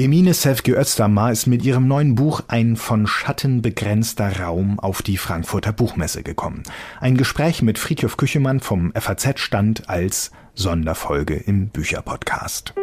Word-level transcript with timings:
Emine 0.00 0.32
Sevgi 0.32 0.74
Özdamar 0.76 1.32
ist 1.32 1.48
mit 1.48 1.64
ihrem 1.64 1.88
neuen 1.88 2.14
Buch 2.14 2.42
Ein 2.46 2.76
von 2.76 3.08
Schatten 3.08 3.62
begrenzter 3.62 4.38
Raum 4.38 4.78
auf 4.78 5.02
die 5.02 5.16
Frankfurter 5.16 5.72
Buchmesse 5.72 6.22
gekommen. 6.22 6.62
Ein 7.00 7.16
Gespräch 7.16 7.62
mit 7.62 7.80
Friedhof 7.80 8.16
Küchemann 8.16 8.60
vom 8.60 8.92
FAZ-Stand 8.94 9.90
als 9.90 10.30
Sonderfolge 10.54 11.34
im 11.34 11.70
Bücherpodcast. 11.70 12.74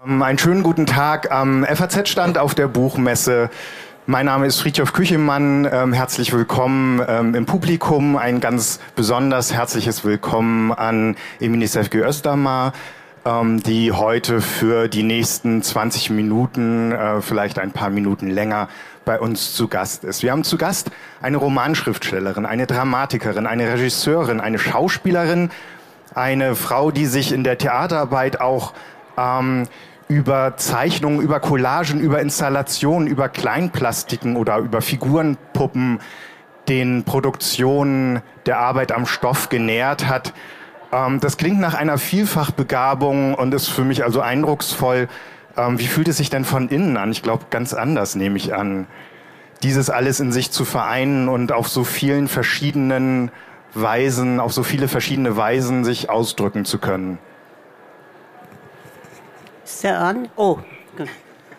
Einen 0.00 0.38
schönen 0.38 0.64
guten 0.64 0.86
Tag 0.86 1.30
am 1.30 1.64
FAZ-Stand 1.64 2.38
auf 2.38 2.56
der 2.56 2.66
Buchmesse 2.66 3.50
mein 4.08 4.24
Name 4.24 4.46
ist 4.46 4.58
Friedhof 4.62 4.94
Küchemann. 4.94 5.68
Ähm, 5.70 5.92
herzlich 5.92 6.32
willkommen 6.32 7.02
ähm, 7.06 7.34
im 7.34 7.44
Publikum. 7.44 8.16
Ein 8.16 8.40
ganz 8.40 8.80
besonders 8.96 9.52
herzliches 9.52 10.02
Willkommen 10.02 10.72
an 10.72 11.14
Emine 11.40 11.66
Sefke 11.66 11.98
Özdamar, 11.98 12.72
ähm, 13.26 13.62
die 13.62 13.92
heute 13.92 14.40
für 14.40 14.88
die 14.88 15.02
nächsten 15.02 15.62
20 15.62 16.08
Minuten, 16.08 16.90
äh, 16.90 17.20
vielleicht 17.20 17.58
ein 17.58 17.72
paar 17.72 17.90
Minuten 17.90 18.30
länger 18.30 18.70
bei 19.04 19.20
uns 19.20 19.52
zu 19.52 19.68
Gast 19.68 20.04
ist. 20.04 20.22
Wir 20.22 20.32
haben 20.32 20.42
zu 20.42 20.56
Gast 20.56 20.90
eine 21.20 21.36
Romanschriftstellerin, 21.36 22.46
eine 22.46 22.66
Dramatikerin, 22.66 23.46
eine 23.46 23.70
Regisseurin, 23.70 24.40
eine 24.40 24.58
Schauspielerin, 24.58 25.50
eine 26.14 26.54
Frau, 26.54 26.90
die 26.90 27.04
sich 27.04 27.30
in 27.30 27.44
der 27.44 27.58
Theaterarbeit 27.58 28.40
auch 28.40 28.72
ähm, 29.18 29.68
über 30.08 30.56
Zeichnungen, 30.56 31.20
über 31.20 31.38
Collagen, 31.38 32.00
über 32.00 32.20
Installationen, 32.20 33.06
über 33.06 33.28
Kleinplastiken 33.28 34.36
oder 34.36 34.58
über 34.58 34.80
Figurenpuppen 34.80 36.00
den 36.68 37.04
Produktionen 37.04 38.22
der 38.46 38.58
Arbeit 38.58 38.92
am 38.92 39.06
Stoff 39.06 39.48
genährt 39.48 40.08
hat. 40.08 40.32
Ähm, 40.92 41.20
das 41.20 41.36
klingt 41.36 41.60
nach 41.60 41.74
einer 41.74 41.98
Vielfachbegabung 41.98 43.34
und 43.34 43.54
ist 43.54 43.68
für 43.68 43.84
mich 43.84 44.04
also 44.04 44.20
eindrucksvoll. 44.20 45.08
Ähm, 45.56 45.78
wie 45.78 45.86
fühlt 45.86 46.08
es 46.08 46.16
sich 46.16 46.30
denn 46.30 46.44
von 46.44 46.68
innen 46.68 46.96
an? 46.96 47.10
Ich 47.10 47.22
glaube, 47.22 47.46
ganz 47.50 47.74
anders 47.74 48.14
nehme 48.14 48.36
ich 48.36 48.54
an, 48.54 48.86
dieses 49.62 49.90
alles 49.90 50.20
in 50.20 50.32
sich 50.32 50.50
zu 50.50 50.64
vereinen 50.64 51.28
und 51.28 51.52
auf 51.52 51.68
so 51.68 51.84
vielen 51.84 52.28
verschiedenen 52.28 53.30
Weisen, 53.74 54.40
auf 54.40 54.52
so 54.52 54.62
viele 54.62 54.88
verschiedene 54.88 55.36
Weisen 55.36 55.84
sich 55.84 56.08
ausdrücken 56.08 56.64
zu 56.64 56.78
können. 56.78 57.18
Ist 59.78 59.84
der 59.84 60.00
an? 60.00 60.28
Oh, 60.34 60.58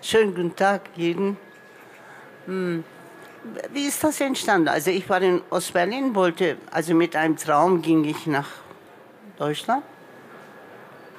schönen 0.02 0.36
guten 0.36 0.54
Tag 0.54 0.82
jeden. 0.98 1.38
Hm. 2.48 2.84
Wie 3.72 3.88
ist 3.88 4.04
das 4.04 4.20
entstanden? 4.20 4.68
Also 4.68 4.92
ich 4.92 5.10
war 5.10 5.22
in 5.22 5.42
Ostberlin, 5.50 6.14
wollte, 6.14 6.58
also 6.70 6.94
mit 6.94 7.16
einem 7.16 7.38
Traum 7.38 7.82
ging 7.82 8.04
ich 8.04 8.28
nach 8.28 8.50
Deutschland, 9.38 9.84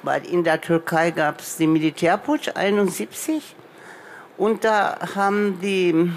weil 0.03 0.23
in 0.27 0.43
der 0.43 0.61
Türkei 0.61 1.09
gab 1.09 1.39
es 1.39 1.57
den 1.57 1.73
Militärputsch 1.73 2.51
71 2.53 3.55
und 4.37 4.63
da 4.63 4.99
haben 5.15 5.59
die 5.59 6.13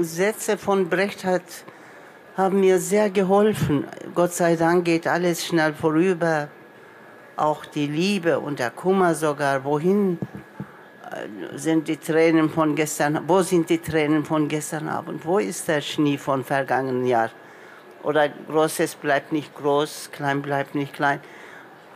Sätze 0.00 0.58
von 0.58 0.90
Brecht 0.90 1.24
hat, 1.24 1.64
haben 2.36 2.60
mir 2.60 2.80
sehr 2.80 3.08
geholfen. 3.08 3.86
Gott 4.14 4.34
sei 4.34 4.56
Dank 4.56 4.84
geht 4.84 5.06
alles 5.06 5.46
schnell 5.46 5.72
vorüber 5.72 6.48
auch 7.38 7.64
die 7.64 7.86
Liebe 7.86 8.40
und 8.40 8.58
der 8.58 8.70
Kummer 8.70 9.14
sogar, 9.14 9.64
wohin 9.64 10.18
äh, 11.10 11.56
sind 11.56 11.88
die 11.88 11.96
Tränen 11.96 12.50
von 12.50 12.74
gestern, 12.74 13.20
wo 13.26 13.42
sind 13.42 13.70
die 13.70 13.78
Tränen 13.78 14.24
von 14.24 14.48
gestern 14.48 14.88
Abend, 14.88 15.24
wo 15.24 15.38
ist 15.38 15.68
der 15.68 15.80
Schnee 15.80 16.18
von 16.18 16.44
vergangenen 16.44 17.06
Jahr? 17.06 17.30
Oder 18.02 18.28
Großes 18.28 18.94
bleibt 18.96 19.32
nicht 19.32 19.54
groß, 19.56 20.10
klein 20.12 20.40
bleibt 20.40 20.74
nicht 20.74 20.92
klein. 20.92 21.20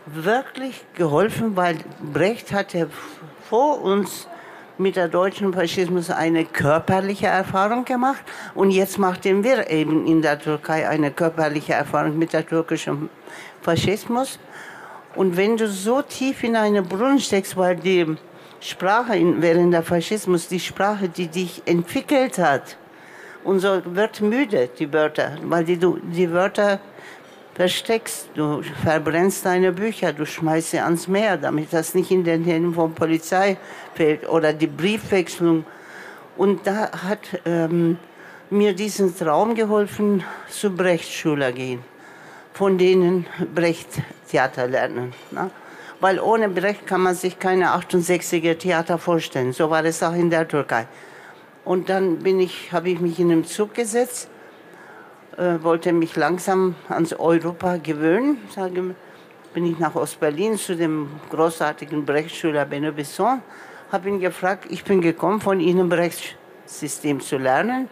Wirklich 0.06 0.84
geholfen, 0.94 1.56
weil 1.56 1.76
Brecht 2.12 2.52
hatte 2.52 2.88
vor 3.48 3.80
uns 3.80 4.26
mit 4.78 4.96
der 4.96 5.08
deutschen 5.08 5.52
Faschismus 5.52 6.10
eine 6.10 6.44
körperliche 6.44 7.28
Erfahrung 7.28 7.84
gemacht 7.84 8.22
und 8.54 8.70
jetzt 8.70 8.98
machen 8.98 9.44
wir 9.44 9.70
eben 9.70 10.06
in 10.06 10.22
der 10.22 10.38
Türkei 10.38 10.88
eine 10.88 11.10
körperliche 11.10 11.74
Erfahrung 11.74 12.18
mit 12.18 12.32
der 12.32 12.46
türkischen 12.46 13.08
Faschismus. 13.60 14.38
Und 15.14 15.36
wenn 15.36 15.56
du 15.56 15.68
so 15.68 16.02
tief 16.02 16.42
in 16.42 16.56
einen 16.56 16.86
Brunnen 16.86 17.18
steckst, 17.18 17.56
weil 17.56 17.76
die 17.76 18.06
Sprache 18.60 19.14
während 19.38 19.74
der 19.74 19.82
Faschismus, 19.82 20.48
die 20.48 20.60
Sprache, 20.60 21.08
die 21.08 21.28
dich 21.28 21.62
entwickelt 21.66 22.38
hat, 22.38 22.76
und 23.44 23.58
so 23.58 23.82
wird 23.84 24.20
müde, 24.20 24.70
die 24.78 24.92
Wörter, 24.92 25.36
weil 25.42 25.64
die, 25.64 25.76
du 25.76 25.98
die 26.00 26.30
Wörter 26.30 26.78
versteckst, 27.54 28.30
du 28.34 28.62
verbrennst 28.82 29.44
deine 29.44 29.72
Bücher, 29.72 30.12
du 30.12 30.24
schmeißt 30.24 30.70
sie 30.70 30.78
ans 30.78 31.08
Meer, 31.08 31.36
damit 31.36 31.72
das 31.72 31.94
nicht 31.94 32.12
in 32.12 32.22
den 32.22 32.44
Händen 32.44 32.72
von 32.72 32.94
Polizei 32.94 33.56
fällt 33.94 34.28
oder 34.28 34.52
die 34.52 34.68
Briefwechslung. 34.68 35.64
Und 36.36 36.66
da 36.66 36.90
hat 36.92 37.40
ähm, 37.44 37.98
mir 38.48 38.74
diesen 38.74 39.14
Traum 39.14 39.54
geholfen, 39.54 40.22
zu 40.48 40.70
Brechtschüler 40.70 41.50
gehen 41.52 41.91
von 42.52 42.78
denen 42.78 43.26
Brecht 43.54 43.88
Theater 44.28 44.66
lernen. 44.66 45.12
Ne? 45.30 45.50
Weil 46.00 46.18
ohne 46.20 46.48
Brecht 46.48 46.86
kann 46.86 47.02
man 47.02 47.14
sich 47.14 47.38
keine 47.38 47.68
68er 47.68 48.58
Theater 48.58 48.98
vorstellen. 48.98 49.52
So 49.52 49.70
war 49.70 49.84
es 49.84 50.02
auch 50.02 50.14
in 50.14 50.30
der 50.30 50.46
Türkei. 50.48 50.86
Und 51.64 51.88
dann 51.88 52.18
bin 52.18 52.40
ich, 52.40 52.72
habe 52.72 52.90
ich 52.90 53.00
mich 53.00 53.20
in 53.20 53.28
den 53.28 53.44
Zug 53.44 53.74
gesetzt, 53.74 54.28
äh, 55.36 55.62
wollte 55.62 55.92
mich 55.92 56.16
langsam 56.16 56.74
ans 56.88 57.12
Europa 57.12 57.76
gewöhnen. 57.76 58.38
Sage, 58.50 58.94
bin 59.54 59.66
ich 59.66 59.78
nach 59.78 59.94
Ostberlin 59.94 60.56
zu 60.58 60.74
dem 60.74 61.08
großartigen 61.30 62.04
Brechtschüler 62.04 62.64
Benno 62.64 62.90
Besson, 62.90 63.42
habe 63.92 64.08
ihn 64.08 64.18
gefragt, 64.18 64.66
ich 64.70 64.82
bin 64.82 65.00
gekommen, 65.00 65.40
von 65.40 65.60
Ihnen 65.60 65.88
Brecht-System 65.88 67.20
zu 67.20 67.36
lernen 67.36 67.88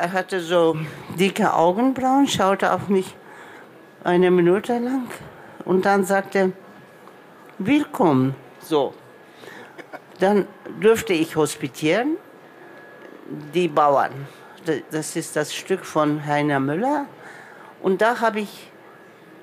er 0.00 0.12
hatte 0.12 0.40
so 0.40 0.78
dicke 1.18 1.52
Augenbrauen, 1.52 2.26
schaute 2.26 2.72
auf 2.72 2.88
mich 2.88 3.14
eine 4.02 4.30
Minute 4.30 4.78
lang 4.78 5.08
und 5.66 5.84
dann 5.84 6.04
sagte, 6.04 6.52
willkommen. 7.58 8.34
So. 8.60 8.94
Dann 10.18 10.46
dürfte 10.82 11.12
ich 11.12 11.36
hospitieren, 11.36 12.16
die 13.52 13.68
Bauern. 13.68 14.26
Das 14.90 15.16
ist 15.16 15.36
das 15.36 15.54
Stück 15.54 15.84
von 15.84 16.24
Heiner 16.24 16.60
Müller. 16.60 17.04
Und 17.82 18.00
da 18.00 18.20
habe 18.20 18.40
ich 18.40 18.70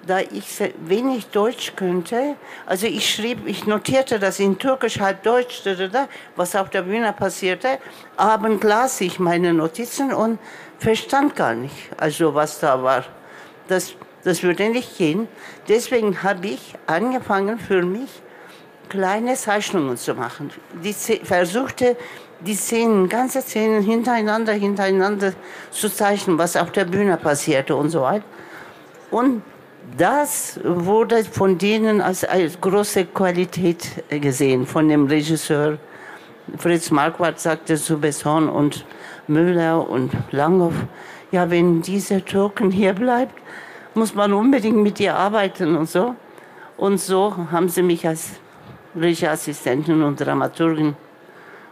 da 0.08 0.20
ich 0.20 0.46
wenig 0.80 1.28
Deutsch 1.28 1.74
könnte, 1.76 2.36
also 2.66 2.88
ich 2.88 3.14
schrieb, 3.14 3.46
ich 3.46 3.68
notierte 3.68 4.20
das 4.20 4.40
in 4.40 4.58
Türkisch, 4.58 5.00
halb 5.00 5.24
Deutsch, 5.24 5.64
was 6.36 6.56
auf 6.56 6.70
der 6.70 6.84
Bühne 6.84 7.14
passierte, 7.14 7.78
abend 8.16 8.64
las 8.64 9.02
ich 9.02 9.20
meine 9.20 9.54
Notizen 9.54 10.14
und 10.14 10.40
verstand 10.80 11.36
gar 11.36 11.54
nicht, 11.54 11.76
also 11.98 12.34
was 12.34 12.60
da 12.60 12.82
war. 12.82 13.04
Das, 13.68 13.94
das 14.24 14.44
würde 14.44 14.70
nicht 14.70 14.98
gehen. 14.98 15.28
Deswegen 15.68 16.24
habe 16.24 16.48
ich 16.48 16.74
angefangen 16.88 17.60
für 17.60 17.84
mich 17.84 18.10
kleine 18.90 19.36
Zeichnungen 19.36 19.98
zu 19.98 20.14
machen. 20.14 20.52
Die 20.84 20.94
versuchte 20.94 21.98
die 22.40 22.56
Szenen, 22.56 23.10
ganze 23.10 23.42
Szenen 23.42 23.84
hintereinander, 23.84 24.54
hintereinander 24.54 25.34
zu 25.72 25.90
zeichnen, 25.90 26.38
was 26.38 26.56
auf 26.56 26.72
der 26.72 26.86
Bühne 26.86 27.18
passierte 27.18 27.76
und 27.76 27.90
so 27.90 28.02
weiter. 28.02 28.24
Und 29.10 29.42
das 29.96 30.60
wurde 30.64 31.24
von 31.24 31.58
denen 31.58 32.02
als, 32.02 32.24
als 32.24 32.60
große 32.60 33.06
Qualität 33.06 34.04
gesehen, 34.10 34.66
von 34.66 34.90
dem 34.90 35.06
Regisseur. 35.08 35.78
Fritz 36.58 36.92
Marquardt 36.92 37.40
sagte 37.40 37.76
zu 37.76 37.98
Besson 38.00 38.50
und 38.50 38.86
Müller 39.28 39.90
und 39.90 40.12
Langhoff, 40.32 40.74
ja, 41.32 41.50
wenn 41.50 41.82
diese 41.82 42.24
Türken 42.24 42.72
hier 42.72 42.94
bleibt, 42.94 43.36
muss 43.94 44.16
man 44.16 44.34
unbedingt 44.34 44.78
mit 44.78 45.00
ihr 45.00 45.16
arbeiten 45.16 45.76
und 45.76 45.90
so. 45.90 46.16
Und 46.78 47.00
so 47.00 47.36
haben 47.52 47.68
sie 47.70 47.82
mich 47.82 48.08
als 48.08 48.32
Regieassistentin 48.96 50.02
und 50.04 50.20
Dramaturgin 50.20 50.96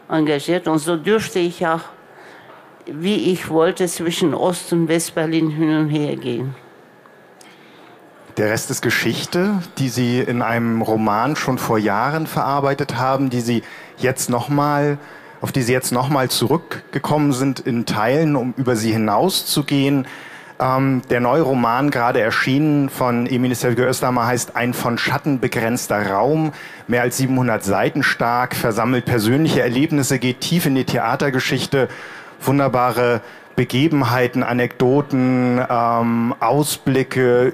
engagiert. 0.09 0.67
Und 0.67 0.79
so 0.79 0.97
dürfte 0.97 1.39
ich 1.39 1.65
auch, 1.65 1.81
wie 2.85 3.31
ich 3.31 3.49
wollte, 3.49 3.85
zwischen 3.87 4.33
Ost- 4.33 4.73
und 4.73 4.87
Westberlin 4.87 5.49
hin 5.49 5.77
und 5.77 5.89
her 5.89 6.15
gehen. 6.15 6.55
Der 8.37 8.49
Rest 8.49 8.69
ist 8.69 8.81
Geschichte, 8.81 9.61
die 9.77 9.87
Sie 9.87 10.19
in 10.19 10.41
einem 10.41 10.81
Roman 10.81 11.37
schon 11.37 11.57
vor 11.57 11.77
Jahren 11.77 12.27
verarbeitet 12.27 12.97
haben, 12.97 13.29
die 13.29 13.39
Sie 13.39 13.63
jetzt 13.97 14.29
nochmal, 14.29 14.97
auf 15.39 15.53
die 15.53 15.61
Sie 15.61 15.71
jetzt 15.71 15.93
nochmal 15.93 16.29
zurückgekommen 16.29 17.31
sind 17.31 17.61
in 17.61 17.85
Teilen, 17.85 18.35
um 18.35 18.53
über 18.57 18.75
sie 18.75 18.91
hinauszugehen. 18.91 20.05
Ähm, 20.59 21.01
der 21.09 21.21
neue 21.21 21.43
Roman, 21.43 21.91
gerade 21.91 22.19
erschienen 22.19 22.89
von 22.89 23.25
Emile 23.25 23.55
Sergio 23.55 23.85
Östermer, 23.85 24.27
heißt 24.27 24.57
Ein 24.57 24.73
von 24.73 24.97
Schatten 24.97 25.39
begrenzter 25.39 26.05
Raum, 26.11 26.51
mehr 26.89 27.03
als 27.03 27.15
700 27.15 27.63
Seiten 27.63 28.03
stark, 28.03 28.53
versammelt 28.53 29.05
persönliche 29.05 29.61
Erlebnisse, 29.61 30.19
geht 30.19 30.41
tief 30.41 30.65
in 30.65 30.75
die 30.75 30.83
Theatergeschichte, 30.83 31.87
wunderbare 32.41 33.21
Begebenheiten, 33.55 34.43
Anekdoten, 34.43 35.61
ähm, 35.69 36.35
Ausblicke, 36.41 37.53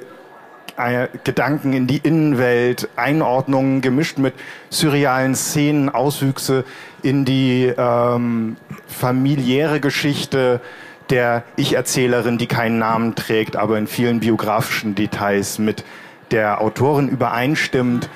Gedanken 1.23 1.73
in 1.73 1.87
die 1.87 1.97
Innenwelt, 1.97 2.89
Einordnungen 2.95 3.81
gemischt 3.81 4.17
mit 4.17 4.33
surrealen 4.69 5.35
Szenen, 5.35 5.89
Auswüchse 5.89 6.63
in 7.01 7.25
die 7.25 7.71
ähm, 7.77 8.57
familiäre 8.87 9.79
Geschichte 9.79 10.61
der 11.09 11.43
Ich-Erzählerin, 11.57 12.37
die 12.37 12.47
keinen 12.47 12.79
Namen 12.79 13.15
trägt, 13.15 13.55
aber 13.55 13.77
in 13.77 13.87
vielen 13.87 14.21
biografischen 14.21 14.95
Details 14.95 15.59
mit 15.59 15.83
der 16.31 16.61
Autorin 16.61 17.09
übereinstimmt. 17.09 18.09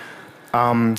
Ähm, 0.53 0.95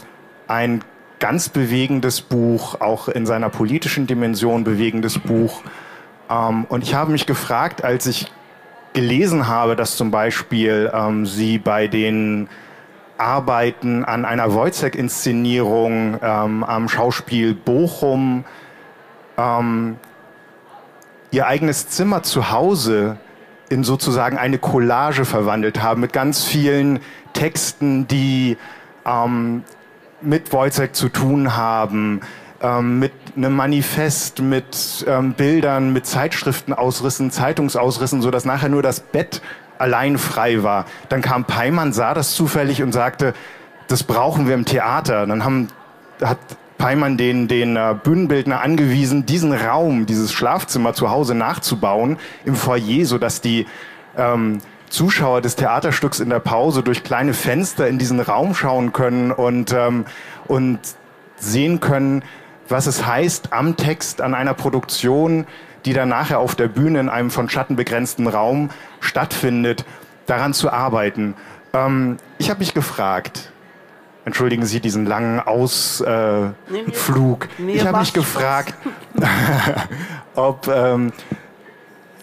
ein 0.47 0.83
ganz 1.19 1.49
bewegendes 1.49 2.21
Buch, 2.21 2.81
auch 2.81 3.09
in 3.09 3.27
seiner 3.27 3.49
politischen 3.49 4.07
Dimension 4.07 4.65
bewegendes 4.65 5.19
Buch. 5.19 5.63
Ähm, 6.31 6.67
und 6.69 6.83
ich 6.83 6.95
habe 6.95 7.13
mich 7.13 7.27
gefragt, 7.27 7.83
als 7.83 8.07
ich 8.07 8.31
gelesen 8.97 9.47
habe, 9.47 9.77
dass 9.77 9.99
zum 9.99 10.11
Beispiel 10.11 10.91
ähm, 10.93 11.27
sie 11.27 11.59
bei 11.59 11.87
den 11.87 12.49
Arbeiten 13.19 14.07
an 14.07 14.25
einer 14.25 14.55
Wojciech-Inszenierung 14.55 16.19
ähm, 16.23 16.65
am 16.65 16.89
Schauspiel 16.89 17.53
Bochum 17.53 18.45
ähm, 19.37 19.97
ihr 21.31 21.47
eigenes 21.47 21.89
Zimmer 21.89 22.23
zu 22.23 22.51
Hause 22.51 23.19
in 23.69 23.85
sozusagen 23.85 24.39
eine 24.39 24.57
Collage 24.57 25.27
verwandelt 25.27 25.83
haben 25.83 26.01
mit 26.01 26.15
ganz 26.15 26.45
vielen 26.45 27.01
Texten, 27.35 28.09
die 28.09 28.57
ähm, 29.05 29.63
mit 30.23 30.55
Wojciech 30.55 30.93
zu 30.93 31.11
tun 31.11 31.55
haben, 31.55 32.23
ähm, 32.63 32.99
mit 32.99 33.13
einem 33.37 33.55
Manifest, 33.55 34.41
mit 34.41 35.05
ähm, 35.09 35.35
Bildern, 35.35 35.93
mit 35.93 36.07
Zeitschriftenausrissen, 36.07 37.31
Zeitungsausrissen, 37.31 38.23
so 38.23 38.31
dass 38.31 38.45
nachher 38.45 38.69
nur 38.69 38.83
das 38.83 39.01
Bett 39.01 39.43
allein 39.79 40.19
frei 40.19 40.63
war. 40.63 40.87
Dann 41.09 41.21
kam 41.21 41.45
Peimann, 41.45 41.93
sah 41.93 42.15
das 42.15 42.35
zufällig 42.35 42.83
und 42.83 42.93
sagte, 42.93 43.35
das 43.89 44.03
brauchen 44.03 44.47
wir 44.47 44.55
im 44.55 44.65
Theater. 44.65 45.27
Dann 45.27 45.45
haben, 45.45 45.69
hat 46.23 46.39
Peimann 46.79 47.17
den, 47.17 47.49
den 47.49 47.77
äh, 47.77 47.95
Bühnenbildner 48.03 48.61
angewiesen, 48.61 49.27
diesen 49.27 49.53
Raum, 49.53 50.07
dieses 50.07 50.33
Schlafzimmer 50.33 50.95
zu 50.95 51.11
Hause 51.11 51.35
nachzubauen 51.35 52.19
im 52.45 52.55
Foyer, 52.55 53.05
so 53.05 53.19
dass 53.19 53.41
die 53.41 53.67
ähm, 54.17 54.61
Zuschauer 54.89 55.41
des 55.41 55.57
Theaterstücks 55.57 56.21
in 56.21 56.31
der 56.31 56.39
Pause 56.39 56.83
durch 56.83 57.03
kleine 57.03 57.35
Fenster 57.35 57.89
in 57.89 57.99
diesen 57.99 58.21
Raum 58.21 58.55
schauen 58.55 58.93
können 58.93 59.33
und, 59.33 59.73
ähm, 59.73 60.05
und 60.47 60.79
sehen 61.37 61.81
können, 61.81 62.23
was 62.69 62.87
es 62.87 63.07
heißt, 63.07 63.53
am 63.53 63.77
Text 63.77 64.21
an 64.21 64.35
einer 64.35 64.55
Produktion, 64.55 65.47
die 65.85 65.93
dann 65.93 66.09
nachher 66.09 66.41
auf 66.41 66.55
der 66.55 66.69
Bühne 66.69 67.01
in 67.01 67.09
einem 67.09 67.31
von 67.31 67.49
Schatten 67.49 67.77
begrenzten 67.77 68.27
Raum 68.27 68.71
stattfindet, 69.01 69.85
daran 70.27 70.53
zu 70.53 70.73
arbeiten. 70.73 71.35
Ähm, 71.73 72.17
ich 72.39 72.51
habe 72.51 72.59
mich 72.61 72.75
gefragt, 72.75 73.53
entschuldigen 74.25 74.67
Sie 74.67 74.81
diesen 74.81 75.07
langen 75.07 75.41
Ausflug, 75.41 76.09
äh, 77.59 77.73
ich 77.73 77.87
habe 77.87 77.99
mich 77.99 78.13
gefragt, 78.13 78.75
ob 80.35 80.69
ähm, 80.69 81.13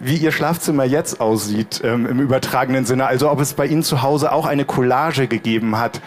wie 0.01 0.17
Ihr 0.17 0.33
Schlafzimmer 0.33 0.83
jetzt 0.83 1.21
aussieht 1.21 1.81
ähm, 1.83 2.05
im 2.05 2.19
übertragenen 2.19 2.85
Sinne, 2.85 3.05
also 3.05 3.31
ob 3.31 3.39
es 3.39 3.53
bei 3.53 3.65
Ihnen 3.65 3.83
zu 3.83 4.01
Hause 4.01 4.33
auch 4.33 4.45
eine 4.45 4.65
Collage 4.65 5.27
gegeben 5.27 5.79
hat. 5.79 6.01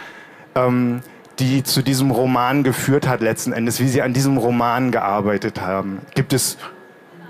Ähm, 0.55 1.01
die 1.39 1.63
zu 1.63 1.83
diesem 1.83 2.11
Roman 2.11 2.63
geführt 2.65 3.07
hat 3.07 3.21
letzten 3.21 3.53
Endes, 3.53 3.81
wie 3.81 3.89
Sie 3.89 4.03
an 4.03 4.13
diesem 4.13 4.39
Roman 4.39 4.91
gearbeitet 4.91 5.61
haben. 5.61 6.01
Gibt 6.15 6.33
es 6.33 6.57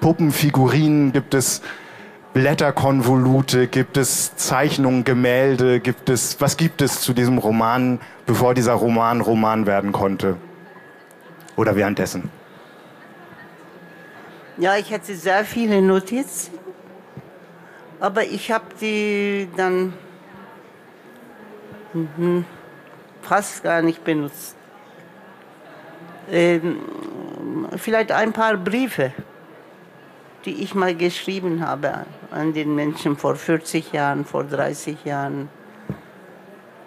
Puppenfigurinen, 0.00 1.12
gibt 1.12 1.35
es 1.35 1.62
Blätterkonvolute, 2.32 3.67
gibt 3.67 3.97
es 3.97 4.37
Zeichnungen, 4.37 5.05
Gemälde, 5.05 5.81
gibt 5.81 6.08
es, 6.08 6.41
was 6.41 6.56
gibt 6.56 6.82
es 6.82 7.00
zu 7.00 7.14
diesem 7.14 7.38
Roman, 7.38 7.99
bevor 8.26 8.55
dieser 8.55 8.75
Roman 8.75 9.20
Roman 9.20 9.67
werden 9.67 9.91
konnte? 9.93 10.37
Oder 11.56 11.75
währenddessen? 11.75 12.31
Ja, 14.58 14.76
ich 14.76 14.93
hatte 14.93 15.14
sehr 15.14 15.44
viele 15.44 15.82
Notizen, 15.82 16.53
aber 18.00 18.25
ich 18.25 18.53
habe 18.53 18.67
die 18.81 19.49
dann 19.56 19.94
mhm 21.93 22.44
fast 23.26 23.62
gar 23.62 23.82
nicht 23.82 24.05
benutzt. 24.05 24.56
Ähm, 26.31 26.81
vielleicht 27.76 28.12
ein 28.12 28.32
paar 28.32 28.56
Briefe, 28.56 29.12
die 30.44 30.62
ich 30.62 30.75
mal 30.75 30.94
geschrieben 30.94 31.67
habe 31.67 32.06
an 32.31 32.52
den 32.52 32.75
Menschen 32.75 33.17
vor 33.17 33.37
40 33.37 33.93
Jahren, 33.93 34.25
vor 34.25 34.44
30 34.44 35.05
Jahren. 35.05 35.49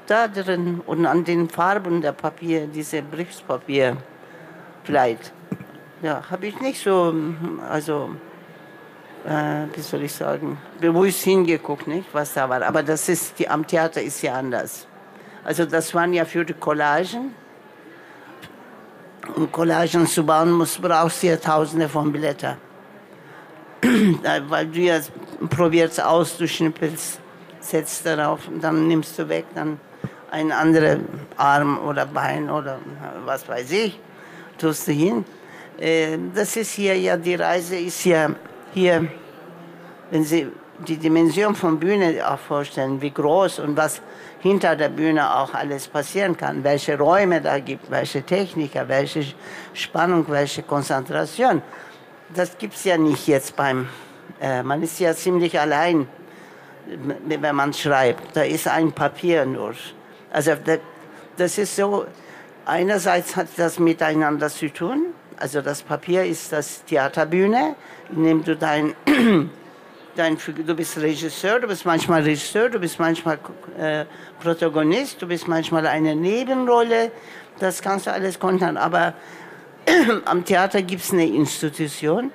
Da 0.07 0.27
drin 0.27 0.81
und 0.85 1.05
an 1.05 1.23
den 1.23 1.49
Farben 1.49 2.01
der 2.01 2.13
Papier, 2.13 2.67
diese 2.67 3.01
Briefspapier, 3.01 3.97
vielleicht. 4.83 5.31
Ja, 6.01 6.23
habe 6.31 6.47
ich 6.47 6.59
nicht 6.61 6.81
so, 6.81 7.13
also, 7.69 8.09
äh, 9.25 9.65
wie 9.73 9.81
soll 9.81 10.03
ich 10.03 10.13
sagen, 10.13 10.57
bewusst 10.79 11.23
hingeguckt, 11.23 11.87
nicht, 11.87 12.07
was 12.13 12.33
da 12.33 12.49
war. 12.49 12.63
Aber 12.63 12.81
das 12.81 13.07
ist, 13.09 13.37
die, 13.37 13.47
am 13.47 13.67
Theater 13.67 14.01
ist 14.01 14.21
ja 14.21 14.33
anders. 14.33 14.87
Also 15.43 15.65
das 15.65 15.93
waren 15.93 16.13
ja 16.13 16.25
für 16.25 16.45
die 16.45 16.53
Collagen. 16.53 17.33
Um 19.35 19.51
Collagen 19.51 20.07
zu 20.07 20.25
bauen, 20.25 20.51
musst, 20.51 20.81
brauchst 20.81 21.23
du 21.23 21.27
ja 21.27 21.37
tausende 21.37 21.87
von 21.87 22.11
Blättern. 22.11 22.57
Weil 24.47 24.67
du 24.67 24.79
ja 24.79 24.99
probierst 25.49 26.01
aus, 26.03 26.37
du 26.37 26.47
schnippelst, 26.47 27.19
setzt 27.59 28.05
darauf, 28.05 28.41
dann 28.59 28.87
nimmst 28.87 29.17
du 29.17 29.29
weg, 29.29 29.45
dann 29.55 29.79
einen 30.31 30.51
anderen 30.51 31.07
Arm 31.37 31.79
oder 31.79 32.05
Bein 32.05 32.49
oder 32.49 32.79
was 33.25 33.47
weiß 33.47 33.71
ich, 33.71 33.99
tust 34.57 34.87
du 34.87 34.91
hin. 34.91 35.25
Äh, 35.79 36.17
das 36.33 36.55
ist 36.57 36.73
hier 36.73 36.97
ja, 36.97 37.15
die 37.15 37.35
Reise 37.35 37.77
ist 37.77 38.03
ja 38.03 38.29
hier, 38.73 39.07
wenn 40.11 40.23
Sie 40.23 40.47
die 40.87 40.97
Dimension 40.97 41.55
von 41.55 41.79
Bühne 41.79 42.23
auch 42.27 42.39
vorstellen, 42.39 43.01
wie 43.01 43.11
groß 43.11 43.59
und 43.59 43.75
was 43.75 44.01
hinter 44.39 44.75
der 44.75 44.89
Bühne 44.89 45.35
auch 45.35 45.53
alles 45.53 45.87
passieren 45.87 46.37
kann, 46.37 46.63
welche 46.63 46.97
Räume 46.97 47.41
da 47.41 47.59
gibt, 47.59 47.91
welche 47.91 48.23
Techniker, 48.23 48.87
welche 48.87 49.25
Spannung, 49.73 50.25
welche 50.29 50.63
Konzentration. 50.63 51.61
Das 52.33 52.57
gibt 52.57 52.75
es 52.75 52.83
ja 52.83 52.97
nicht 52.97 53.27
jetzt 53.27 53.55
beim, 53.55 53.89
äh, 54.39 54.63
man 54.63 54.81
ist 54.81 54.99
ja 54.99 55.13
ziemlich 55.13 55.59
allein, 55.59 56.07
wenn 57.25 57.55
man 57.55 57.73
schreibt. 57.73 58.35
Da 58.35 58.43
ist 58.43 58.67
ein 58.67 58.91
Papier 58.91 59.45
nur. 59.45 59.73
Also 60.31 60.53
das 61.37 61.57
ist 61.57 61.75
so, 61.75 62.05
einerseits 62.65 63.35
hat 63.35 63.47
das 63.57 63.79
miteinander 63.79 64.49
zu 64.49 64.71
tun, 64.71 65.13
also 65.37 65.61
das 65.61 65.81
Papier 65.81 66.25
ist 66.25 66.51
das 66.51 66.83
Theaterbühne, 66.83 67.75
in 68.11 68.23
dem 68.23 68.43
du 68.43 68.55
dein 68.55 68.93
dein, 70.19 70.37
du 70.37 70.75
bist 70.75 70.97
Regisseur, 70.97 71.61
du 71.61 71.67
bist 71.67 71.85
manchmal 71.85 72.21
Regisseur, 72.23 72.69
du 72.69 72.79
bist 72.79 72.99
manchmal 72.99 73.39
äh, 73.77 74.05
Protagonist, 74.41 75.21
du 75.21 75.27
bist 75.27 75.47
manchmal 75.47 75.87
eine 75.87 76.15
Nebenrolle. 76.15 77.11
Das 77.59 77.81
kannst 77.81 78.07
du 78.07 78.11
alles 78.11 78.37
kontern. 78.37 78.75
Aber 78.75 79.13
am 80.25 80.43
Theater 80.43 80.81
gibt 80.81 81.03
es 81.03 81.13
eine 81.13 81.25
Institution, 81.25 82.31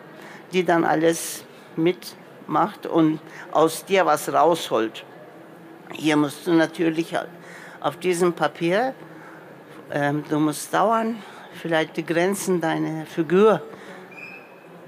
die 0.53 0.65
dann 0.65 0.85
alles 0.85 1.45
mitmacht 1.77 2.87
und 2.87 3.21
aus 3.53 3.85
dir 3.85 4.07
was 4.07 4.33
rausholt. 4.33 5.05
Hier 5.93 6.17
musst 6.17 6.47
du 6.47 6.53
natürlich 6.53 7.15
auf 7.81 7.99
diesem 7.99 8.33
Papier, 8.33 8.95
ähm, 9.93 10.25
du 10.31 10.39
musst 10.39 10.73
dauern, 10.73 11.23
vielleicht 11.61 11.99
die 11.99 12.07
Grenzen 12.07 12.63
deiner 12.63 13.05
Figur 13.05 13.61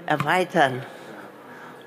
erweitern 0.07 0.83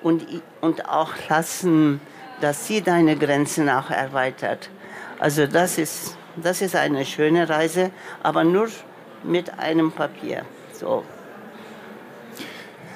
und, 0.02 0.24
und 0.60 0.88
auch 0.88 1.12
lassen, 1.28 2.00
dass 2.40 2.66
sie 2.66 2.80
deine 2.80 3.16
Grenzen 3.16 3.68
auch 3.68 3.90
erweitert. 3.90 4.70
Also 5.18 5.46
das 5.46 5.78
ist, 5.78 6.16
das 6.36 6.62
ist 6.62 6.76
eine 6.76 7.04
schöne 7.04 7.48
Reise, 7.48 7.90
aber 8.22 8.44
nur 8.44 8.68
mit 9.22 9.58
einem 9.58 9.92
Papier. 9.92 10.42
So. 10.72 11.04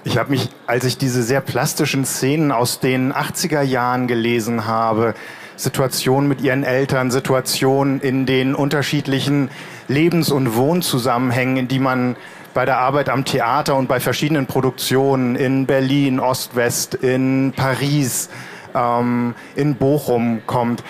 Ich 0.04 0.18
habe 0.18 0.30
mich, 0.30 0.50
als 0.66 0.84
ich 0.84 0.98
diese 0.98 1.22
sehr 1.22 1.40
plastischen 1.40 2.04
Szenen 2.04 2.52
aus 2.52 2.80
den 2.80 3.12
80er 3.12 3.62
Jahren 3.62 4.06
gelesen 4.06 4.66
habe, 4.66 5.14
Situationen 5.56 6.28
mit 6.28 6.40
ihren 6.40 6.64
Eltern, 6.64 7.10
Situationen 7.10 8.00
in 8.00 8.26
den 8.26 8.54
unterschiedlichen 8.54 9.50
Lebens- 9.88 10.30
und 10.30 10.56
Wohnzusammenhängen, 10.56 11.56
in 11.56 11.68
die 11.68 11.78
man 11.78 12.16
bei 12.54 12.64
der 12.64 12.78
Arbeit 12.78 13.08
am 13.08 13.24
Theater 13.24 13.74
und 13.74 13.88
bei 13.88 14.00
verschiedenen 14.00 14.46
Produktionen 14.46 15.34
in 15.34 15.66
Berlin, 15.66 16.20
Ost-West, 16.20 16.94
in 16.94 17.52
Paris, 17.54 18.30
ähm, 18.74 19.34
in 19.56 19.74
Bochum 19.74 20.42
kommt. 20.46 20.82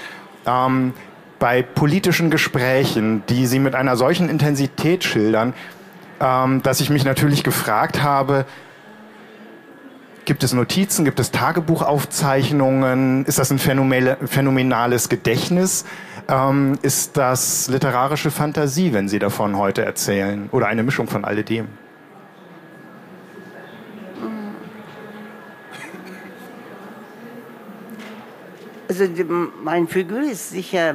Ähm, 0.47 0.93
bei 1.39 1.63
politischen 1.63 2.31
Gesprächen, 2.31 3.23
die 3.29 3.47
Sie 3.47 3.59
mit 3.59 3.75
einer 3.75 3.97
solchen 3.97 4.29
Intensität 4.29 5.05
schildern, 5.05 5.55
ähm, 6.21 6.63
dass 6.63 6.81
ich 6.81 6.91
mich 6.91 7.05
natürlich 7.05 7.43
gefragt 7.43 8.03
habe, 8.03 8.45
Gibt 10.25 10.43
es 10.43 10.55
Notizen? 10.55 11.05
Gibt 11.05 11.21
es 11.21 11.31
Tagebuchaufzeichnungen? 11.33 13.27
Ist 13.27 13.39
das 13.39 13.51
ein 13.51 13.59
phänomenales 13.59 15.11
Gedächtnis? 15.11 15.85
Ähm, 16.29 16.79
ist 16.81 17.19
das 17.19 17.69
literarische 17.69 18.31
Fantasie, 18.31 18.95
wenn 18.95 19.07
Sie 19.09 19.19
davon 19.19 19.59
heute 19.59 19.85
erzählen? 19.85 20.49
Oder 20.51 20.67
eine 20.69 20.83
Mischung 20.83 21.09
von 21.09 21.27
alledem? 21.27 21.69
Also 28.89 29.07
die, 29.07 29.25
meine 29.25 29.87
Figur 29.89 30.23
ist 30.23 30.51
sicher, 30.51 30.95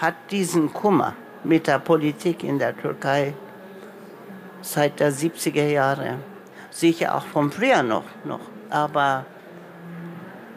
hat 0.00 0.14
diesen 0.30 0.72
Kummer 0.72 1.14
mit 1.42 1.66
der 1.66 1.80
Politik 1.80 2.44
in 2.44 2.60
der 2.60 2.76
Türkei 2.76 3.34
seit 4.62 5.00
der 5.00 5.12
70er 5.12 5.68
Jahre. 5.68 6.18
Sicher 6.78 7.16
auch 7.16 7.26
von 7.26 7.50
früher 7.50 7.82
noch, 7.82 8.04
noch. 8.24 8.38
aber 8.70 9.26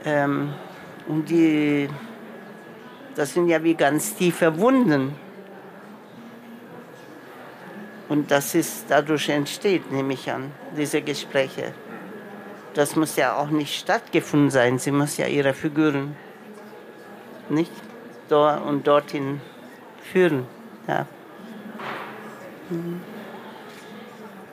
ähm, 0.05 0.53
und 1.07 1.27
die, 1.27 1.89
das 3.15 3.33
sind 3.33 3.47
ja 3.47 3.63
wie 3.63 3.73
ganz 3.73 4.13
tiefe 4.13 4.55
Wunden. 4.59 5.15
Und 8.07 8.29
das 8.29 8.53
ist 8.53 8.85
dadurch 8.87 9.29
entsteht, 9.29 9.91
nehme 9.91 10.13
ich 10.13 10.29
an, 10.29 10.51
diese 10.77 11.01
Gespräche. 11.01 11.73
Das 12.75 12.95
muss 12.95 13.15
ja 13.15 13.35
auch 13.35 13.49
nicht 13.49 13.79
stattgefunden 13.79 14.51
sein. 14.51 14.77
Sie 14.77 14.91
muss 14.91 15.17
ja 15.17 15.25
ihre 15.25 15.55
Figuren 15.55 16.15
nicht 17.49 17.71
dort 18.29 18.63
und 18.63 18.85
dorthin 18.85 19.41
führen. 20.03 20.45
Ja. 20.87 21.07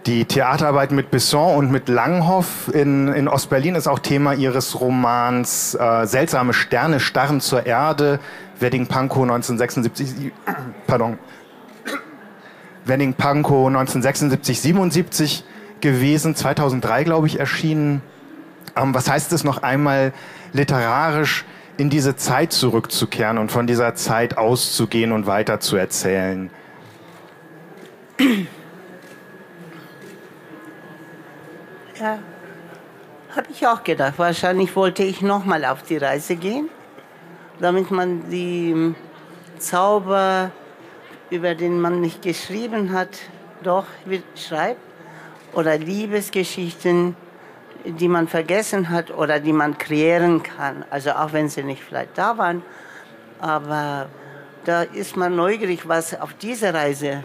Die 0.06 0.24
Theaterarbeit 0.24 0.92
mit 0.92 1.10
Besson 1.10 1.56
und 1.56 1.70
mit 1.70 1.88
Langhoff 1.88 2.72
in, 2.72 3.08
in 3.08 3.28
Ostberlin 3.28 3.74
ist 3.74 3.86
auch 3.88 3.98
Thema 3.98 4.32
ihres 4.32 4.80
Romans 4.80 5.74
äh, 5.74 6.06
Seltsame 6.06 6.54
Sterne 6.54 7.00
starren 7.00 7.40
zur 7.40 7.66
Erde, 7.66 8.20
Wedding 8.58 8.86
Pankow 8.86 9.22
1976, 9.22 10.32
pardon, 10.86 11.18
Wedding 12.84 13.14
Pankow 13.14 13.66
1976, 13.66 14.60
77 14.60 15.44
gewesen, 15.80 16.34
2003 16.34 17.04
glaube 17.04 17.26
ich 17.26 17.38
erschienen. 17.38 18.00
Ähm, 18.76 18.94
was 18.94 19.10
heißt 19.10 19.32
es 19.32 19.44
noch 19.44 19.62
einmal 19.62 20.12
literarisch 20.52 21.44
in 21.76 21.90
diese 21.90 22.16
Zeit 22.16 22.52
zurückzukehren 22.52 23.36
und 23.38 23.52
von 23.52 23.66
dieser 23.66 23.94
Zeit 23.94 24.38
auszugehen 24.38 25.12
und 25.12 25.26
weiter 25.26 25.60
zu 25.60 25.76
erzählen? 25.76 26.50
Ja, 32.00 32.20
habe 33.34 33.48
ich 33.50 33.66
auch 33.66 33.82
gedacht. 33.82 34.14
Wahrscheinlich 34.18 34.76
wollte 34.76 35.02
ich 35.02 35.20
nochmal 35.20 35.64
auf 35.64 35.82
die 35.82 35.96
Reise 35.96 36.36
gehen, 36.36 36.68
damit 37.58 37.90
man 37.90 38.30
die 38.30 38.94
Zauber, 39.58 40.52
über 41.30 41.56
den 41.56 41.80
man 41.80 42.00
nicht 42.00 42.22
geschrieben 42.22 42.92
hat, 42.92 43.18
doch 43.64 43.86
schreibt. 44.36 44.80
Oder 45.54 45.76
Liebesgeschichten, 45.76 47.16
die 47.84 48.08
man 48.08 48.28
vergessen 48.28 48.90
hat 48.90 49.10
oder 49.10 49.40
die 49.40 49.52
man 49.52 49.76
kreieren 49.76 50.44
kann. 50.44 50.84
Also 50.90 51.10
auch 51.10 51.32
wenn 51.32 51.48
sie 51.48 51.64
nicht 51.64 51.82
vielleicht 51.82 52.16
da 52.16 52.38
waren. 52.38 52.62
Aber 53.40 54.08
da 54.64 54.82
ist 54.82 55.16
man 55.16 55.34
neugierig, 55.34 55.88
was 55.88 56.20
auf 56.20 56.34
dieser 56.34 56.74
Reise 56.74 57.24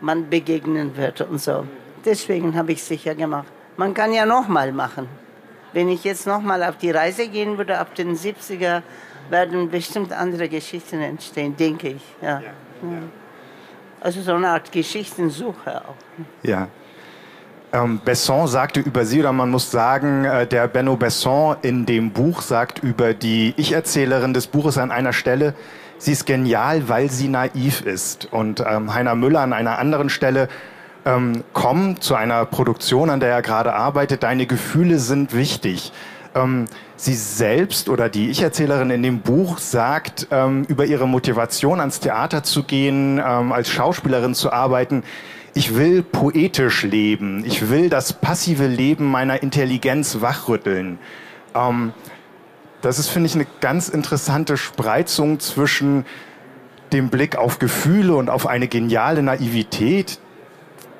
man 0.00 0.28
begegnen 0.28 0.94
wird 0.94 1.22
und 1.22 1.40
so. 1.40 1.64
Deswegen 2.04 2.56
habe 2.56 2.72
ich 2.72 2.78
es 2.78 2.88
sicher 2.88 3.14
gemacht. 3.14 3.48
Man 3.76 3.94
kann 3.94 4.12
ja 4.12 4.26
nochmal 4.26 4.72
machen. 4.72 5.08
Wenn 5.72 5.88
ich 5.88 6.04
jetzt 6.04 6.26
nochmal 6.26 6.62
auf 6.64 6.78
die 6.78 6.90
Reise 6.90 7.28
gehen 7.28 7.58
würde, 7.58 7.78
ab 7.78 7.94
den 7.94 8.16
70er, 8.16 8.82
werden 9.30 9.70
bestimmt 9.70 10.12
andere 10.12 10.48
Geschichten 10.48 11.00
entstehen, 11.00 11.56
denke 11.56 11.88
ich. 11.88 12.02
Ja. 12.22 12.40
ja. 12.40 13.02
Also 14.00 14.22
so 14.22 14.34
eine 14.34 14.48
Art 14.48 14.72
Geschichtensuche 14.72 15.82
auch. 15.82 15.94
Ja. 16.42 16.68
Ähm, 17.70 18.00
Besson 18.02 18.48
sagte 18.48 18.80
über 18.80 19.04
sie, 19.04 19.20
oder 19.20 19.32
man 19.32 19.50
muss 19.50 19.70
sagen, 19.70 20.24
äh, 20.24 20.46
der 20.46 20.68
Benno 20.68 20.96
Besson 20.96 21.56
in 21.60 21.84
dem 21.84 22.10
Buch 22.12 22.40
sagt 22.40 22.82
über 22.82 23.12
die 23.12 23.52
Ich-Erzählerin 23.58 24.32
des 24.32 24.46
Buches 24.46 24.78
an 24.78 24.90
einer 24.90 25.12
Stelle, 25.12 25.54
sie 25.98 26.12
ist 26.12 26.24
genial, 26.24 26.88
weil 26.88 27.10
sie 27.10 27.28
naiv 27.28 27.82
ist. 27.82 28.32
Und 28.32 28.64
ähm, 28.66 28.94
Heiner 28.94 29.14
Müller 29.14 29.40
an 29.40 29.52
einer 29.52 29.78
anderen 29.78 30.08
Stelle, 30.08 30.48
ähm, 31.08 31.42
komm 31.54 32.00
zu 32.02 32.14
einer 32.14 32.44
Produktion, 32.44 33.08
an 33.08 33.18
der 33.18 33.30
er 33.30 33.42
gerade 33.42 33.72
arbeitet, 33.72 34.22
deine 34.22 34.46
Gefühle 34.46 34.98
sind 34.98 35.34
wichtig. 35.34 35.90
Ähm, 36.34 36.66
sie 36.96 37.14
selbst 37.14 37.88
oder 37.88 38.10
die 38.10 38.28
Ich-Erzählerin 38.28 38.90
in 38.90 39.02
dem 39.02 39.20
Buch 39.20 39.56
sagt 39.56 40.28
ähm, 40.30 40.64
über 40.68 40.84
ihre 40.84 41.08
Motivation 41.08 41.80
ans 41.80 42.00
Theater 42.00 42.42
zu 42.42 42.62
gehen, 42.62 43.22
ähm, 43.24 43.52
als 43.52 43.70
Schauspielerin 43.70 44.34
zu 44.34 44.52
arbeiten, 44.52 45.02
ich 45.54 45.74
will 45.74 46.02
poetisch 46.02 46.82
leben. 46.82 47.42
Ich 47.46 47.70
will 47.70 47.88
das 47.88 48.12
passive 48.12 48.66
Leben 48.66 49.10
meiner 49.10 49.42
Intelligenz 49.42 50.20
wachrütteln. 50.20 50.98
Ähm, 51.54 51.94
das 52.82 52.98
ist, 52.98 53.08
finde 53.08 53.28
ich, 53.28 53.34
eine 53.34 53.46
ganz 53.60 53.88
interessante 53.88 54.58
Spreizung 54.58 55.40
zwischen 55.40 56.04
dem 56.92 57.08
Blick 57.08 57.36
auf 57.36 57.58
Gefühle 57.58 58.14
und 58.14 58.28
auf 58.28 58.46
eine 58.46 58.68
geniale 58.68 59.22
Naivität 59.22 60.18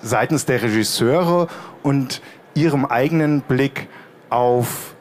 seitens 0.02 0.47
der 0.47 0.62
Regisseure 0.62 1.49
und 1.83 2.21
ihrem 2.55 2.85
eigenen 2.85 3.40
Blick 3.43 3.88
auf 4.31 4.95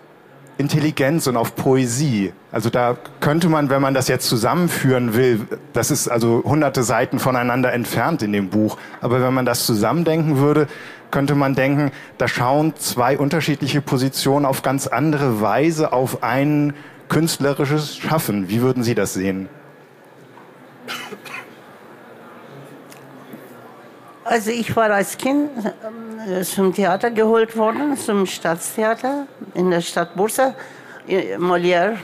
Intelligenz 0.58 1.28
und 1.28 1.38
auf 1.38 1.56
Poesie. 1.56 2.34
Also 2.52 2.70
da 2.70 2.98
könnte 3.20 3.48
man, 3.48 3.70
wenn 3.70 3.82
man 3.82 3.94
das 3.94 4.08
jetzt 4.08 4.28
zusammenführen 4.28 5.14
will, 5.14 5.48
das 5.74 5.92
ist 5.92 6.08
also 6.08 6.44
hunderte 6.44 6.84
Seiten 6.84 7.20
voneinander 7.20 7.74
entfernt 7.74 8.24
in 8.24 8.34
dem 8.34 8.50
Buch, 8.50 8.78
aber 9.02 9.22
wenn 9.22 9.34
man 9.34 9.46
das 9.46 9.66
zusammendenken 9.66 10.38
würde, 10.38 10.68
könnte 11.12 11.36
man 11.36 11.54
denken, 11.54 11.92
da 12.18 12.28
schauen 12.28 12.76
zwei 12.76 13.18
unterschiedliche 13.18 13.82
Positionen 13.82 14.46
auf 14.46 14.62
ganz 14.62 14.88
andere 14.88 15.42
Weise 15.42 15.94
auf 15.94 16.24
ein 16.24 16.74
künstlerisches 17.08 17.96
Schaffen. 17.98 18.50
Wie 18.50 18.62
würden 18.62 18.84
Sie 18.84 18.96
das 18.96 19.14
sehen? 19.14 19.50
Also 24.30 24.52
ich 24.52 24.76
war 24.76 24.92
als 24.92 25.18
Kind 25.18 25.50
ähm, 25.66 26.44
zum 26.44 26.74
Theater 26.74 27.12
geholt 27.12 27.56
worden, 27.56 27.96
zum 27.96 28.26
Staatstheater 28.26 29.26
in 29.54 29.72
der 29.72 29.80
Stadt 29.80 30.16
Bursa. 30.16 30.54
Molière, 31.08 31.96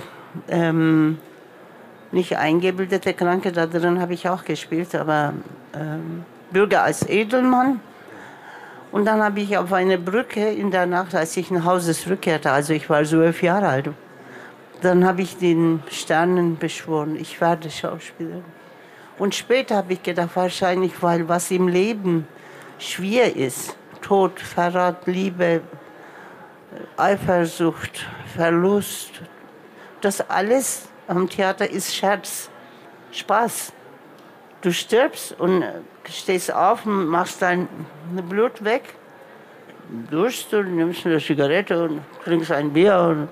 ähm, 0.48 1.18
nicht 2.14 2.38
eingebildete 2.38 3.14
Kranke, 3.14 3.52
da 3.52 3.68
drin 3.68 4.00
habe 4.00 4.14
ich 4.14 4.30
auch 4.30 4.46
gespielt, 4.46 4.96
aber 4.96 5.34
ähm, 5.74 6.24
Bürger 6.50 6.84
als 6.84 7.10
Edelmann. 7.10 7.82
Und 8.94 9.04
dann 9.04 9.22
habe 9.22 9.42
ich 9.42 9.58
auf 9.58 9.74
einer 9.74 9.98
Brücke 9.98 10.48
in 10.48 10.72
der 10.72 10.86
Nacht, 10.86 11.14
als 11.16 11.36
ich 11.36 11.52
nach 11.52 11.66
Hause 11.66 11.94
zurückkehrte, 11.94 12.52
also 12.52 12.72
ich 12.72 12.90
war 12.90 13.04
zwölf 13.04 13.44
Jahre 13.44 13.68
alt, 13.68 13.90
dann 14.82 15.04
habe 15.06 15.24
ich 15.24 15.38
den 15.38 15.84
Sternen 15.92 16.58
beschworen, 16.58 17.18
ich 17.18 17.42
werde 17.42 17.70
Schauspielerin. 17.70 18.63
Und 19.18 19.36
später 19.36 19.78
habe 19.78 19.94
ich 19.94 20.04
gedacht, 20.04 20.32
wahrscheinlich, 20.36 21.02
weil 21.02 21.28
was 21.30 21.52
im 21.52 21.68
Leben 21.68 22.28
schwer 22.80 23.36
ist, 23.36 23.76
Tod, 24.02 24.40
Verrat, 24.40 25.06
Liebe, 25.06 25.62
Eifersucht, 26.98 28.08
Verlust, 28.36 29.22
das 30.02 30.30
alles 30.30 30.88
am 31.08 31.30
Theater 31.30 31.70
ist 31.70 31.96
Scherz, 31.96 32.50
Spaß. 33.12 33.72
Du 34.62 34.72
stirbst 34.72 35.40
und 35.40 35.64
stehst 36.10 36.54
auf 36.54 36.86
und 36.86 37.06
machst 37.06 37.42
dein 37.42 37.68
Blut 38.30 38.64
weg, 38.64 38.96
durchst 40.10 40.52
du, 40.52 40.64
nimmst 40.64 41.06
eine 41.06 41.20
Zigarette 41.20 41.84
und 41.84 42.02
trinkst 42.24 42.52
ein 42.52 42.74
Bier 42.74 42.98
und 43.00 43.30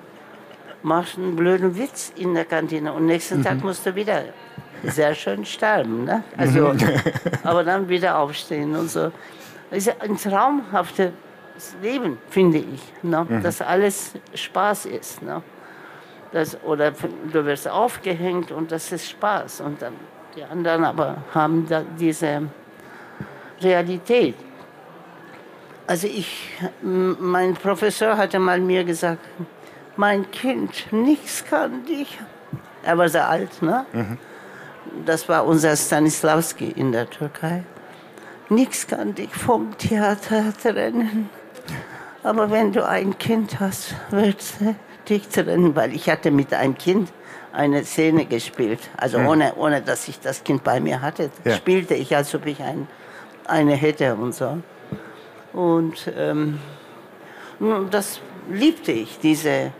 machst 0.82 1.16
einen 1.16 1.36
blöden 1.36 1.76
Witz 1.76 2.12
in 2.16 2.34
der 2.34 2.44
Kantine 2.44 2.92
und 2.92 3.06
nächsten 3.06 3.38
mhm. 3.38 3.44
Tag 3.44 3.62
musst 3.62 3.86
du 3.86 3.94
wieder 3.94 4.24
sehr 4.84 5.14
schön 5.14 5.44
sterben. 5.44 6.04
Ne? 6.04 6.22
Also, 6.36 6.74
aber 7.44 7.64
dann 7.64 7.88
wieder 7.88 8.18
aufstehen 8.18 8.74
und 8.74 8.90
so. 8.90 9.12
Das 9.70 9.86
ist 9.86 10.00
ein 10.00 10.16
traumhaftes 10.16 11.12
Leben, 11.80 12.18
finde 12.28 12.58
ich. 12.58 12.92
Ne? 13.02 13.26
Mhm. 13.28 13.42
Dass 13.42 13.62
alles 13.62 14.12
Spaß 14.34 14.86
ist. 14.86 15.22
Ne? 15.22 15.42
Das, 16.32 16.62
oder 16.64 16.92
du 17.32 17.44
wirst 17.44 17.68
aufgehängt 17.68 18.50
und 18.50 18.72
das 18.72 18.90
ist 18.92 19.08
Spaß. 19.10 19.60
Und 19.62 19.82
dann 19.82 19.94
die 20.36 20.44
anderen 20.44 20.84
aber 20.84 21.18
haben 21.34 21.66
da 21.68 21.82
diese 21.98 22.42
Realität. 23.60 24.34
Also 25.86 26.06
ich, 26.06 26.48
mein 26.82 27.54
Professor 27.54 28.16
hatte 28.16 28.38
mal 28.38 28.60
mir 28.60 28.84
gesagt, 28.84 29.20
mein 29.96 30.30
Kind, 30.30 30.90
nichts 30.90 31.44
kann 31.44 31.84
dich. 31.84 32.18
Er 32.82 32.96
war 32.96 33.08
sehr 33.08 33.28
alt, 33.28 33.60
ne? 33.60 33.84
Mhm 33.92 34.18
das 35.06 35.28
war 35.28 35.46
unser 35.46 35.76
Stanislavski 35.76 36.70
in 36.70 36.92
der 36.92 37.08
Türkei. 37.08 37.64
Nichts 38.48 38.86
kann 38.86 39.14
dich 39.14 39.34
vom 39.34 39.76
Theater 39.78 40.52
trennen. 40.60 41.30
aber 42.22 42.50
wenn 42.50 42.72
du 42.72 42.86
ein 42.86 43.18
Kind 43.18 43.60
hast, 43.60 43.94
wird 44.10 44.42
dich 45.08 45.28
trennen, 45.28 45.74
weil 45.74 45.94
ich 45.94 46.08
hatte 46.08 46.30
mit 46.30 46.52
einem 46.52 46.76
Kind 46.76 47.12
eine 47.52 47.84
Szene 47.84 48.26
gespielt. 48.26 48.80
Also 48.96 49.18
mhm. 49.18 49.26
ohne, 49.26 49.54
ohne, 49.56 49.82
dass 49.82 50.08
ich 50.08 50.20
das 50.20 50.42
Kind 50.44 50.64
bei 50.64 50.80
mir 50.80 51.00
hatte, 51.02 51.30
ja. 51.44 51.54
spielte 51.54 51.94
ich, 51.94 52.14
als 52.14 52.34
ob 52.34 52.46
ich 52.46 52.60
ein, 52.62 52.88
eine 53.46 53.74
hätte 53.74 54.14
und 54.14 54.34
so. 54.34 54.58
Und 55.52 56.10
ähm, 56.16 56.58
das 57.90 58.20
liebte 58.50 58.92
ich, 58.92 59.18
diese, 59.18 59.72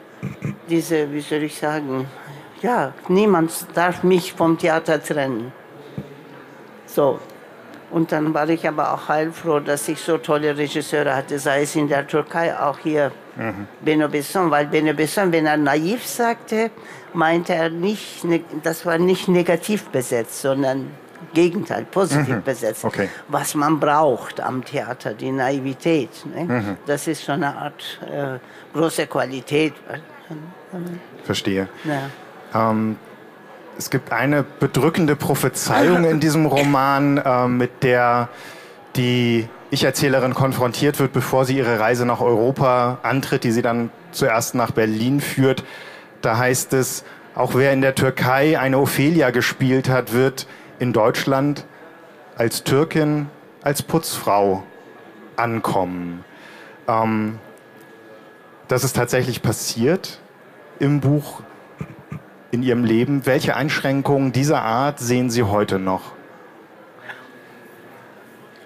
diese, 0.68 1.10
wie 1.12 1.20
soll 1.20 1.42
ich 1.44 1.58
sagen, 1.58 2.06
ja, 2.62 2.92
niemand 3.08 3.66
darf 3.74 4.02
mich 4.02 4.32
vom 4.32 4.58
Theater 4.58 5.02
trennen. 5.02 5.52
So. 6.86 7.18
Und 7.90 8.10
dann 8.10 8.32
war 8.32 8.48
ich 8.48 8.66
aber 8.66 8.94
auch 8.94 9.08
heilfroh, 9.08 9.60
dass 9.60 9.86
ich 9.86 10.00
so 10.00 10.16
tolle 10.16 10.56
Regisseure 10.56 11.14
hatte, 11.14 11.38
sei 11.38 11.62
es 11.62 11.76
in 11.76 11.88
der 11.88 12.06
Türkei, 12.06 12.58
auch 12.58 12.78
hier 12.78 13.12
mhm. 13.36 13.66
Beno 13.82 14.08
Besson, 14.08 14.50
weil 14.50 14.66
Beno 14.66 14.94
Besson, 14.94 15.30
wenn 15.30 15.44
er 15.44 15.58
naiv 15.58 16.06
sagte, 16.06 16.70
meinte 17.12 17.54
er 17.54 17.68
nicht, 17.68 18.24
ne, 18.24 18.42
das 18.62 18.86
war 18.86 18.96
nicht 18.96 19.28
negativ 19.28 19.90
besetzt, 19.90 20.40
sondern 20.40 20.90
Gegenteil, 21.34 21.84
positiv 21.84 22.36
mhm. 22.36 22.42
besetzt. 22.42 22.84
Okay. 22.84 23.08
Was 23.28 23.54
man 23.54 23.78
braucht 23.78 24.40
am 24.40 24.64
Theater, 24.64 25.12
die 25.12 25.30
Naivität. 25.30 26.10
Ne? 26.26 26.44
Mhm. 26.44 26.76
Das 26.86 27.06
ist 27.06 27.24
so 27.24 27.32
eine 27.32 27.54
Art 27.56 28.00
äh, 28.10 28.38
große 28.76 29.06
Qualität. 29.06 29.74
Verstehe. 31.24 31.68
Ja. 31.84 32.10
Ähm, 32.54 32.96
es 33.78 33.90
gibt 33.90 34.12
eine 34.12 34.42
bedrückende 34.42 35.16
Prophezeiung 35.16 36.04
in 36.04 36.20
diesem 36.20 36.46
Roman, 36.46 37.18
äh, 37.18 37.48
mit 37.48 37.82
der 37.82 38.28
die 38.96 39.48
Ich-Erzählerin 39.70 40.34
konfrontiert 40.34 40.98
wird, 40.98 41.12
bevor 41.12 41.46
sie 41.46 41.56
ihre 41.56 41.80
Reise 41.80 42.04
nach 42.04 42.20
Europa 42.20 42.98
antritt, 43.02 43.44
die 43.44 43.52
sie 43.52 43.62
dann 43.62 43.90
zuerst 44.10 44.54
nach 44.54 44.70
Berlin 44.70 45.20
führt. 45.20 45.64
Da 46.20 46.36
heißt 46.36 46.74
es, 46.74 47.04
auch 47.34 47.54
wer 47.54 47.72
in 47.72 47.80
der 47.80 47.94
Türkei 47.94 48.58
eine 48.58 48.78
Ophelia 48.78 49.30
gespielt 49.30 49.88
hat, 49.88 50.12
wird 50.12 50.46
in 50.78 50.92
Deutschland 50.92 51.64
als 52.36 52.64
Türkin, 52.64 53.28
als 53.62 53.82
Putzfrau 53.82 54.62
ankommen. 55.36 56.24
Ähm, 56.86 57.38
das 58.68 58.84
ist 58.84 58.94
tatsächlich 58.94 59.42
passiert 59.42 60.20
im 60.78 61.00
Buch, 61.00 61.42
in 62.52 62.62
Ihrem 62.62 62.84
Leben. 62.84 63.26
Welche 63.26 63.56
Einschränkungen 63.56 64.30
dieser 64.30 64.62
Art 64.62 65.00
sehen 65.00 65.30
Sie 65.30 65.42
heute 65.42 65.80
noch? 65.80 66.12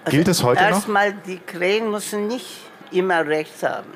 Also 0.03 0.15
Gilt 0.15 0.27
es 0.27 0.43
heute 0.43 0.61
erstmal, 0.61 1.09
noch? 1.09 1.15
Erstmal, 1.15 1.35
die 1.35 1.39
Krähen 1.39 1.89
müssen 1.89 2.27
nicht 2.27 2.69
immer 2.91 3.25
recht 3.25 3.63
haben. 3.63 3.91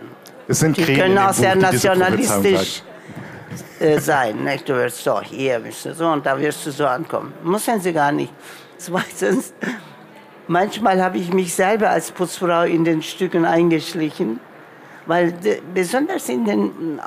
Es 0.48 0.60
sind 0.60 0.78
die 0.78 0.84
Krähen 0.84 1.00
können 1.00 1.18
auch 1.18 1.34
sehr 1.34 1.56
nationalistisch 1.56 2.84
äh, 3.80 4.00
sein. 4.00 4.44
Nicht? 4.44 4.68
Du 4.68 4.74
wirst 4.76 5.06
doch 5.06 5.22
hier, 5.22 5.60
bist 5.60 5.86
du 5.86 5.94
so, 5.94 6.08
und 6.08 6.26
da 6.26 6.40
wirst 6.40 6.66
du 6.66 6.72
so 6.72 6.86
ankommen. 6.86 7.34
Müssen 7.44 7.80
sie 7.80 7.94
gar 7.94 8.12
nicht. 8.12 8.34
Zweitens, 8.78 9.54
manchmal 10.48 11.02
habe 11.04 11.18
ich 11.18 11.34
mich 11.34 11.54
selber 11.54 11.90
als 11.90 12.12
Putzfrau 12.12 12.64
in 12.64 12.84
den 12.86 13.02
Stücken 13.02 13.46
eingeschlichen, 13.46 14.40
weil 15.06 15.34
besonders 15.74 16.30
in 16.30 16.46
den 16.46 17.00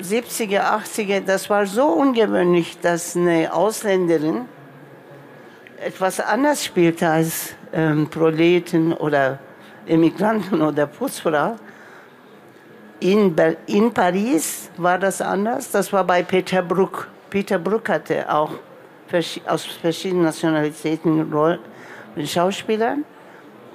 70er, 0.00 0.54
äh, 0.54 0.58
80er, 0.58 1.20
das 1.20 1.50
war 1.50 1.66
so 1.66 1.86
ungewöhnlich, 1.86 2.78
dass 2.80 3.16
eine 3.16 3.52
Ausländerin 3.52 4.46
etwas 5.84 6.20
anders 6.20 6.64
spielte 6.64 7.08
als 7.08 7.54
ähm, 7.72 8.08
Proleten 8.08 8.92
oder 8.94 9.38
Emigranten 9.86 10.62
oder 10.62 10.86
Putzfrau. 10.86 11.56
In, 13.00 13.34
in 13.66 13.92
Paris 13.92 14.70
war 14.78 14.98
das 14.98 15.20
anders. 15.20 15.70
Das 15.70 15.92
war 15.92 16.04
bei 16.04 16.22
Peter 16.22 16.62
Bruck. 16.62 17.08
Peter 17.28 17.58
Bruck 17.58 17.88
hatte 17.88 18.32
auch 18.32 18.52
aus 19.46 19.64
verschiedenen 19.64 20.24
Nationalitäten 20.24 21.30
Rollen, 21.32 21.60
Schauspieler. 22.24 22.96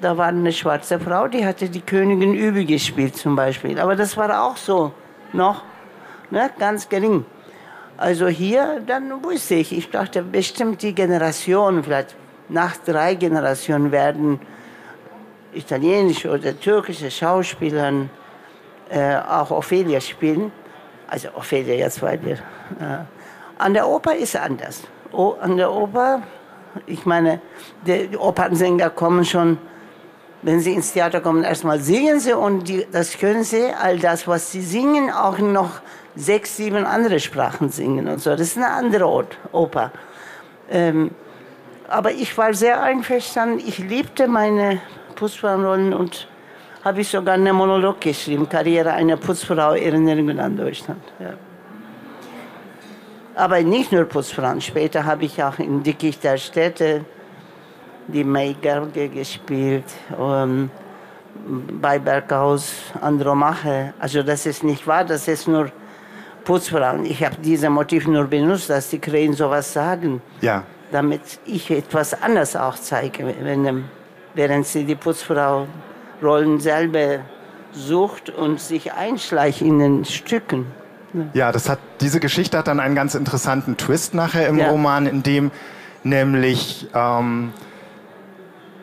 Da 0.02 0.18
war 0.18 0.28
eine 0.28 0.54
schwarze 0.54 1.00
Frau, 1.00 1.28
die 1.28 1.46
hatte 1.46 1.70
die 1.70 1.82
Königin 1.82 2.34
Übel 2.34 2.66
gespielt 2.66 3.18
zum 3.18 3.36
Beispiel. 3.36 3.80
Aber 3.80 3.96
das 3.96 4.16
war 4.16 4.44
auch 4.44 4.56
so 4.56 4.94
noch 5.34 5.64
ne, 6.32 6.50
ganz 6.58 6.88
gering. 6.88 7.26
Also 7.98 8.28
hier, 8.28 8.82
dann 8.88 9.24
wusste 9.24 9.56
ich, 9.56 9.78
ich 9.78 9.90
dachte 9.90 10.24
bestimmt 10.24 10.82
die 10.82 10.96
Generation, 10.96 11.84
vielleicht 11.84 12.16
nach 12.48 12.78
drei 12.78 13.16
Generationen 13.16 13.92
werden 13.92 14.40
italienische 15.54 16.30
oder 16.32 16.58
türkische 16.58 17.12
Schauspieler 17.12 17.92
äh, 18.90 19.18
auch 19.18 19.52
Ophelia 19.52 20.00
spielen. 20.00 20.52
Also 21.08 21.30
Ophelia 21.36 21.76
jetzt, 21.76 22.02
weil 22.02 22.24
wir... 22.24 22.36
Äh, 22.36 23.04
an 23.58 23.74
der 23.74 23.88
Oper 23.88 24.16
ist 24.16 24.38
anders. 24.38 24.84
O, 25.12 25.36
an 25.42 25.58
der 25.58 25.72
Oper, 25.72 26.22
ich 26.86 27.06
meine, 27.06 27.42
die 27.86 28.16
Opernsänger 28.16 28.90
kommen 28.90 29.26
schon, 29.26 29.58
wenn 30.42 30.60
sie 30.60 30.74
ins 30.74 30.94
Theater 30.94 31.22
kommen, 31.22 31.44
erstmal 31.44 31.80
singen 31.80 32.20
sie 32.20 32.34
und 32.34 32.68
die, 32.68 32.88
das 32.92 33.18
können 33.18 33.44
sie, 33.44 33.74
all 33.74 34.00
das, 34.00 34.28
was 34.28 34.52
sie 34.52 34.62
singen, 34.62 35.12
auch 35.12 35.38
noch 35.40 35.82
sechs, 36.16 36.58
sieben 36.58 36.86
andere 36.86 37.20
Sprachen 37.20 37.70
singen 37.70 38.08
und 38.08 38.22
so. 38.22 38.32
Das 38.32 38.42
ist 38.42 38.58
eine 38.58 38.70
andere 38.70 39.08
Ort, 39.08 39.38
Oper. 39.52 39.92
Ähm, 40.70 41.12
aber 41.88 42.12
ich 42.12 42.38
war 42.38 42.54
sehr 42.54 42.82
einverstanden. 42.82 43.60
Ich 43.66 43.80
liebte 43.80 44.28
meine 44.28 44.82
Putzfrauenrollen 45.16 45.94
und 45.94 46.28
habe 46.84 47.02
ich 47.02 47.10
sogar 47.10 47.34
einen 47.34 47.56
Monolog 47.56 48.00
geschrieben, 48.00 48.48
Karriere 48.48 48.94
einer 48.94 49.18
Putzfrau, 49.18 49.74
Erinnerungen 49.74 50.40
an 50.40 50.56
Deutschland. 50.56 51.04
Ja. 51.20 51.34
Aber 53.36 53.62
nicht 53.62 53.92
nur 53.92 54.06
Putzfrauen. 54.06 54.62
Später 54.62 55.06
habe 55.06 55.26
ich 55.26 55.42
auch 55.44 55.60
in 55.60 55.84
Dickicht 55.84 56.24
der 56.24 56.38
Städte 56.38 57.06
die 58.12 58.24
Maigerge 58.24 59.10
gespielt. 59.10 59.86
Um, 60.18 60.70
bei 61.82 62.00
Berghaus 62.00 62.74
Andromache. 63.02 63.94
Also 64.00 64.24
das 64.24 64.46
ist 64.46 64.64
nicht 64.64 64.86
wahr, 64.86 65.04
das 65.06 65.28
ist 65.28 65.48
nur 65.48 65.72
Putzfrauen. 66.44 67.06
Ich 67.06 67.24
habe 67.24 67.36
dieses 67.44 67.70
Motiv 67.70 68.08
nur 68.08 68.26
benutzt, 68.26 68.70
dass 68.70 68.90
die 68.90 69.00
Krähen 69.00 69.34
sowas 69.34 69.72
sagen. 69.72 70.22
Ja. 70.42 70.64
Damit 70.92 71.22
ich 71.46 71.70
etwas 71.70 72.20
anderes 72.22 72.56
auch 72.56 72.76
zeige, 72.76 73.34
wenn, 73.42 73.86
während 74.34 74.66
sie 74.66 74.84
die 74.86 74.96
Putzfrau 74.96 75.68
Rollen 76.22 76.60
selber 76.60 77.20
sucht 77.72 78.30
und 78.30 78.60
sich 78.60 78.92
einschleicht 78.94 79.62
in 79.62 79.80
den 79.80 80.06
Stücken. 80.06 80.66
Ja, 81.34 81.52
das 81.52 81.70
hat, 81.70 81.80
diese 82.02 82.20
Geschichte 82.20 82.58
hat 82.58 82.68
dann 82.68 82.80
einen 82.80 82.96
ganz 82.96 83.16
interessanten 83.16 83.78
Twist 83.78 84.14
nachher 84.14 84.48
im 84.48 84.58
ja. 84.58 84.70
Roman, 84.70 85.06
in 85.06 85.24
dem 85.24 85.52
nämlich 86.04 86.88
ähm, 86.94 87.54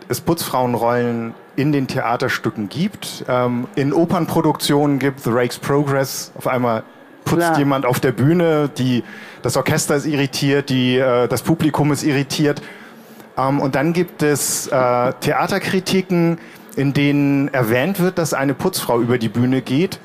es 0.08 0.20
Putzfrauenrollen 0.20 1.34
in 1.56 1.72
den 1.72 1.86
Theaterstücken 1.86 2.68
gibt. 2.68 3.24
Ähm, 3.28 3.66
in 3.74 3.92
Opernproduktionen 3.92 4.98
gibt 4.98 5.20
The 5.20 5.30
Rake's 5.30 5.58
Progress 5.58 6.32
auf 6.36 6.46
einmal 6.46 6.84
putzt 7.24 7.46
Klar. 7.46 7.58
jemand 7.58 7.84
auf 7.84 8.00
der 8.00 8.12
Bühne, 8.12 8.70
die, 8.78 9.02
das 9.42 9.56
Orchester 9.56 9.96
ist 9.96 10.06
irritiert, 10.06 10.70
die, 10.70 10.96
äh, 10.96 11.28
das 11.28 11.42
Publikum 11.42 11.92
ist 11.92 12.04
irritiert. 12.04 12.62
Ähm, 13.36 13.60
und 13.60 13.74
dann 13.74 13.92
gibt 13.92 14.22
es 14.22 14.68
äh, 14.68 15.12
Theaterkritiken, 15.20 16.38
in 16.76 16.92
denen 16.92 17.48
erwähnt 17.48 18.00
wird, 18.00 18.18
dass 18.18 18.32
eine 18.32 18.54
Putzfrau 18.54 19.00
über 19.00 19.18
die 19.18 19.28
Bühne 19.28 19.60
geht 19.60 19.98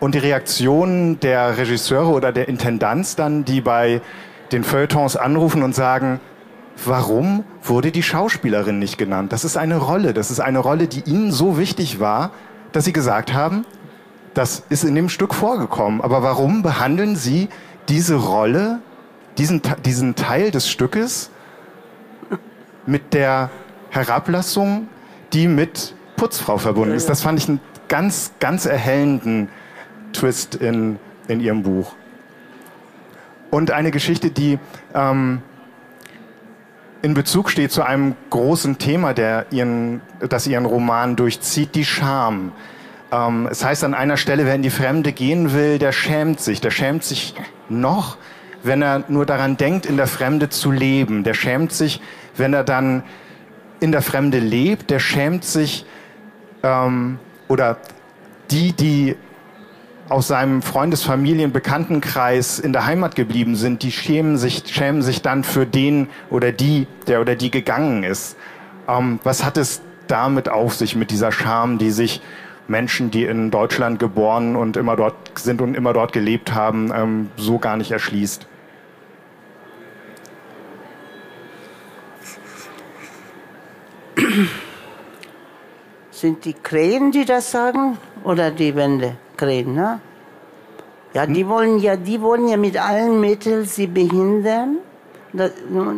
und 0.00 0.14
die 0.14 0.18
Reaktionen 0.18 1.20
der 1.20 1.58
Regisseure 1.58 2.08
oder 2.08 2.32
der 2.32 2.48
Intendanz 2.48 3.16
dann, 3.16 3.44
die 3.44 3.60
bei 3.60 4.00
den 4.52 4.64
Feuilletons 4.64 5.16
anrufen 5.16 5.62
und 5.62 5.74
sagen, 5.74 6.20
warum 6.84 7.44
wurde 7.62 7.90
die 7.90 8.02
Schauspielerin 8.02 8.78
nicht 8.78 8.98
genannt? 8.98 9.32
Das 9.32 9.44
ist 9.44 9.56
eine 9.56 9.76
Rolle, 9.76 10.14
das 10.14 10.30
ist 10.30 10.40
eine 10.40 10.58
Rolle, 10.58 10.86
die 10.86 11.00
ihnen 11.10 11.32
so 11.32 11.58
wichtig 11.58 12.00
war, 12.00 12.30
dass 12.72 12.84
sie 12.84 12.92
gesagt 12.92 13.32
haben, 13.32 13.64
das 14.34 14.62
ist 14.68 14.84
in 14.84 14.94
dem 14.94 15.08
Stück 15.08 15.34
vorgekommen. 15.34 16.00
Aber 16.00 16.22
warum 16.22 16.62
behandeln 16.62 17.16
Sie 17.16 17.48
diese 17.88 18.14
Rolle, 18.14 18.80
diesen, 19.36 19.62
diesen 19.84 20.14
Teil 20.14 20.50
des 20.50 20.70
Stückes 20.70 21.30
mit 22.86 23.14
der 23.14 23.50
Herablassung, 23.90 24.88
die 25.32 25.48
mit 25.48 25.94
Putzfrau 26.16 26.58
verbunden 26.58 26.94
ist? 26.94 27.08
Das 27.08 27.22
fand 27.22 27.38
ich 27.38 27.48
einen 27.48 27.60
ganz, 27.88 28.32
ganz 28.38 28.66
erhellenden 28.66 29.48
Twist 30.12 30.54
in, 30.54 30.98
in 31.26 31.40
Ihrem 31.40 31.62
Buch. 31.62 31.94
Und 33.50 33.70
eine 33.70 33.90
Geschichte, 33.90 34.30
die 34.30 34.58
ähm, 34.94 35.42
in 37.02 37.14
Bezug 37.14 37.50
steht 37.50 37.72
zu 37.72 37.82
einem 37.82 38.16
großen 38.30 38.78
Thema, 38.78 39.14
der 39.14 39.46
ihren, 39.50 40.00
das 40.28 40.46
Ihren 40.46 40.66
Roman 40.66 41.16
durchzieht, 41.16 41.74
die 41.74 41.84
Scham. 41.84 42.52
Ähm, 43.12 43.48
es 43.50 43.64
heißt 43.64 43.84
an 43.84 43.94
einer 43.94 44.16
Stelle, 44.16 44.46
wer 44.46 44.54
in 44.54 44.62
die 44.62 44.70
Fremde 44.70 45.12
gehen 45.12 45.52
will, 45.52 45.78
der 45.78 45.92
schämt 45.92 46.40
sich. 46.40 46.60
Der 46.60 46.70
schämt 46.70 47.04
sich 47.04 47.34
noch, 47.68 48.16
wenn 48.62 48.82
er 48.82 49.04
nur 49.08 49.26
daran 49.26 49.56
denkt, 49.56 49.86
in 49.86 49.96
der 49.96 50.06
Fremde 50.06 50.48
zu 50.48 50.72
leben. 50.72 51.22
Der 51.24 51.34
schämt 51.34 51.72
sich, 51.72 52.00
wenn 52.36 52.52
er 52.52 52.64
dann 52.64 53.04
in 53.80 53.92
der 53.92 54.02
Fremde 54.02 54.38
lebt. 54.38 54.90
Der 54.90 54.98
schämt 54.98 55.44
sich 55.44 55.86
ähm, 56.62 57.18
oder 57.46 57.78
die, 58.50 58.72
die 58.72 59.16
aus 60.08 60.28
seinem 60.28 60.62
Freundesfamilien 60.62 61.52
Bekanntenkreis 61.52 62.58
in 62.58 62.72
der 62.72 62.86
Heimat 62.86 63.14
geblieben 63.14 63.56
sind, 63.56 63.82
die 63.82 63.92
schämen 63.92 64.38
sich, 64.38 64.62
schämen 64.66 65.02
sich 65.02 65.22
dann 65.22 65.44
für 65.44 65.66
den 65.66 66.08
oder 66.30 66.52
die, 66.52 66.86
der 67.06 67.20
oder 67.20 67.34
die 67.34 67.50
gegangen 67.50 68.04
ist. 68.04 68.36
Ähm, 68.88 69.20
was 69.22 69.44
hat 69.44 69.56
es 69.56 69.82
damit 70.06 70.48
auf 70.48 70.74
sich, 70.74 70.96
mit 70.96 71.10
dieser 71.10 71.32
Scham, 71.32 71.78
die 71.78 71.90
sich 71.90 72.22
Menschen, 72.66 73.10
die 73.10 73.24
in 73.24 73.50
Deutschland 73.50 73.98
geboren 73.98 74.56
und 74.56 74.76
immer 74.76 74.96
dort 74.96 75.14
sind 75.38 75.60
und 75.60 75.74
immer 75.74 75.92
dort 75.92 76.12
gelebt 76.12 76.54
haben, 76.54 76.90
ähm, 76.94 77.30
so 77.36 77.58
gar 77.58 77.76
nicht 77.76 77.90
erschließt? 77.90 78.46
Sind 86.10 86.44
die 86.44 86.54
Krähen, 86.54 87.12
die 87.12 87.24
das 87.24 87.50
sagen, 87.50 87.98
oder 88.24 88.50
die 88.50 88.74
Wände? 88.74 89.16
Krähen, 89.38 89.74
ne? 89.74 90.00
Ja, 91.14 91.24
die 91.24 91.48
wollen 91.48 91.78
ja, 91.78 91.96
die 91.96 92.20
wollen 92.20 92.48
ja 92.48 92.58
mit 92.58 92.76
allen 92.76 93.18
Mitteln 93.20 93.64
sie 93.64 93.86
behindern. 93.86 94.78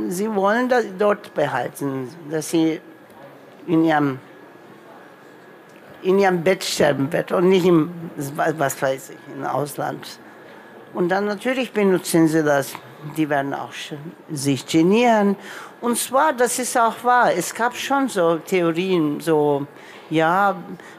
sie 0.08 0.32
wollen 0.32 0.68
das 0.68 0.84
dort 0.96 1.34
behalten, 1.34 2.08
dass 2.30 2.50
sie 2.50 2.80
in 3.66 3.84
ihrem 3.84 4.18
in 6.02 6.18
ihrem 6.18 6.42
Bett 6.42 6.64
sterben 6.64 7.12
wird 7.12 7.32
und 7.32 7.48
nicht 7.48 7.66
im, 7.66 7.90
was 8.56 8.80
weiß 8.80 9.10
ich, 9.10 9.34
im 9.34 9.44
Ausland. 9.44 10.18
Und 10.94 11.08
dann 11.10 11.26
natürlich 11.26 11.72
benutzen 11.72 12.26
sie 12.28 12.42
das. 12.42 12.72
Die 13.16 13.28
werden 13.28 13.54
auch 13.54 13.72
sich 14.30 14.66
genieren. 14.66 15.36
Und 15.80 15.96
zwar, 15.96 16.32
das 16.32 16.58
ist 16.58 16.76
auch 16.76 17.02
wahr, 17.04 17.32
es 17.34 17.54
gab 17.54 17.74
schon 17.74 18.08
so 18.08 18.36
Theorien, 18.36 19.20
so, 19.20 19.66
ja, 20.10 20.56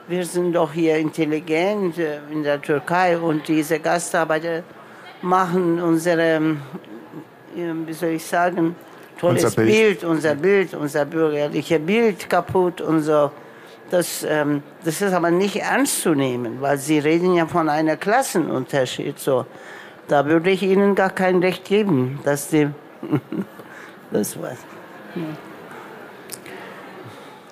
wir 0.08 0.26
sind 0.26 0.54
doch 0.54 0.72
hier 0.72 0.98
intelligent 0.98 1.98
äh, 1.98 2.20
in 2.32 2.44
der 2.44 2.62
Türkei 2.62 3.18
und 3.18 3.48
diese 3.48 3.80
Gastarbeiter 3.80 4.64
machen 5.22 5.82
unsere, 5.82 6.38
äh, 6.38 7.74
wie 7.86 7.94
soll 7.94 8.10
ich 8.10 8.26
sagen, 8.26 8.76
tolles 9.20 9.44
unser 9.44 9.56
Bild. 9.62 9.72
Bild. 9.72 10.04
unser 10.04 10.36
Bild, 10.36 10.74
unser 10.74 11.06
bürgerliches 11.06 11.80
Bild 11.86 12.30
kaputt 12.30 12.82
und 12.82 13.02
so. 13.02 13.32
Das, 13.90 14.26
ähm, 14.28 14.64
das 14.86 15.02
ist 15.02 15.12
aber 15.14 15.32
nicht 15.32 15.58
ernst 15.58 16.02
zu 16.02 16.16
nehmen, 16.16 16.62
weil 16.62 16.78
Sie 16.78 17.00
reden 17.00 17.36
ja 17.36 17.46
von 17.46 17.68
einem 17.68 18.00
Klassenunterschied. 18.00 19.20
So. 19.20 19.46
Da 20.08 20.26
würde 20.26 20.50
ich 20.50 20.64
Ihnen 20.64 20.96
gar 20.96 21.10
kein 21.10 21.40
Recht 21.40 21.66
geben, 21.66 22.20
dass 22.24 22.50
Sie. 22.50 22.70
das 24.12 24.42
war's. 24.42 24.60
Ja. 25.16 25.51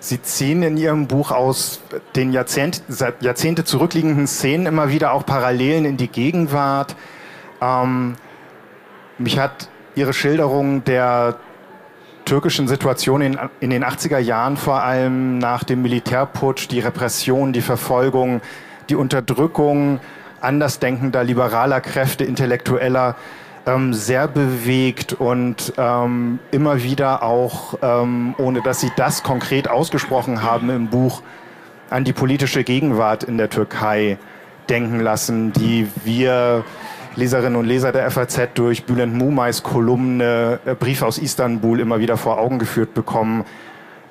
Sie 0.01 0.21
ziehen 0.21 0.63
in 0.63 0.77
Ihrem 0.77 1.07
Buch 1.07 1.31
aus 1.31 1.81
den 2.15 2.31
Jahrzehnt, 2.31 2.83
Jahrzehnte 3.19 3.65
zurückliegenden 3.65 4.27
Szenen 4.27 4.65
immer 4.65 4.89
wieder 4.89 5.11
auch 5.11 5.25
Parallelen 5.25 5.83
in 5.83 5.97
die 5.97 6.07
Gegenwart. 6.07 6.95
Ähm, 7.61 8.15
mich 9.17 9.37
hat 9.37 9.69
Ihre 9.95 10.13
Schilderung 10.13 10.85
der 10.85 11.35
türkischen 12.23 12.69
Situation 12.69 13.21
in, 13.21 13.37
in 13.59 13.71
den 13.71 13.83
80er 13.83 14.19
Jahren, 14.19 14.55
vor 14.55 14.83
allem 14.83 15.37
nach 15.39 15.65
dem 15.65 15.81
Militärputsch, 15.81 16.69
die 16.69 16.79
Repression, 16.79 17.51
die 17.51 17.61
Verfolgung, 17.61 18.39
die 18.87 18.95
Unterdrückung 18.95 19.99
andersdenkender, 20.39 21.25
liberaler 21.25 21.81
Kräfte, 21.81 22.23
intellektueller, 22.23 23.15
ähm, 23.65 23.93
sehr 23.93 24.27
bewegt 24.27 25.13
und 25.13 25.73
ähm, 25.77 26.39
immer 26.51 26.83
wieder 26.83 27.23
auch, 27.23 27.77
ähm, 27.81 28.35
ohne 28.37 28.61
dass 28.61 28.79
Sie 28.79 28.91
das 28.95 29.23
konkret 29.23 29.69
ausgesprochen 29.69 30.43
haben 30.43 30.69
im 30.69 30.87
Buch, 30.87 31.21
an 31.89 32.03
die 32.03 32.13
politische 32.13 32.63
Gegenwart 32.63 33.23
in 33.23 33.37
der 33.37 33.49
Türkei 33.49 34.17
denken 34.69 34.99
lassen, 34.99 35.51
die 35.53 35.87
wir 36.03 36.63
Leserinnen 37.15 37.55
und 37.55 37.65
Leser 37.65 37.91
der 37.91 38.09
FAZ 38.11 38.49
durch 38.53 38.85
Bülent 38.85 39.13
Mumais 39.13 39.63
Kolumne 39.63 40.59
äh, 40.65 40.75
Brief 40.75 41.01
aus 41.01 41.17
Istanbul 41.17 41.79
immer 41.79 41.99
wieder 41.99 42.17
vor 42.17 42.37
Augen 42.37 42.59
geführt 42.59 42.93
bekommen. 42.93 43.45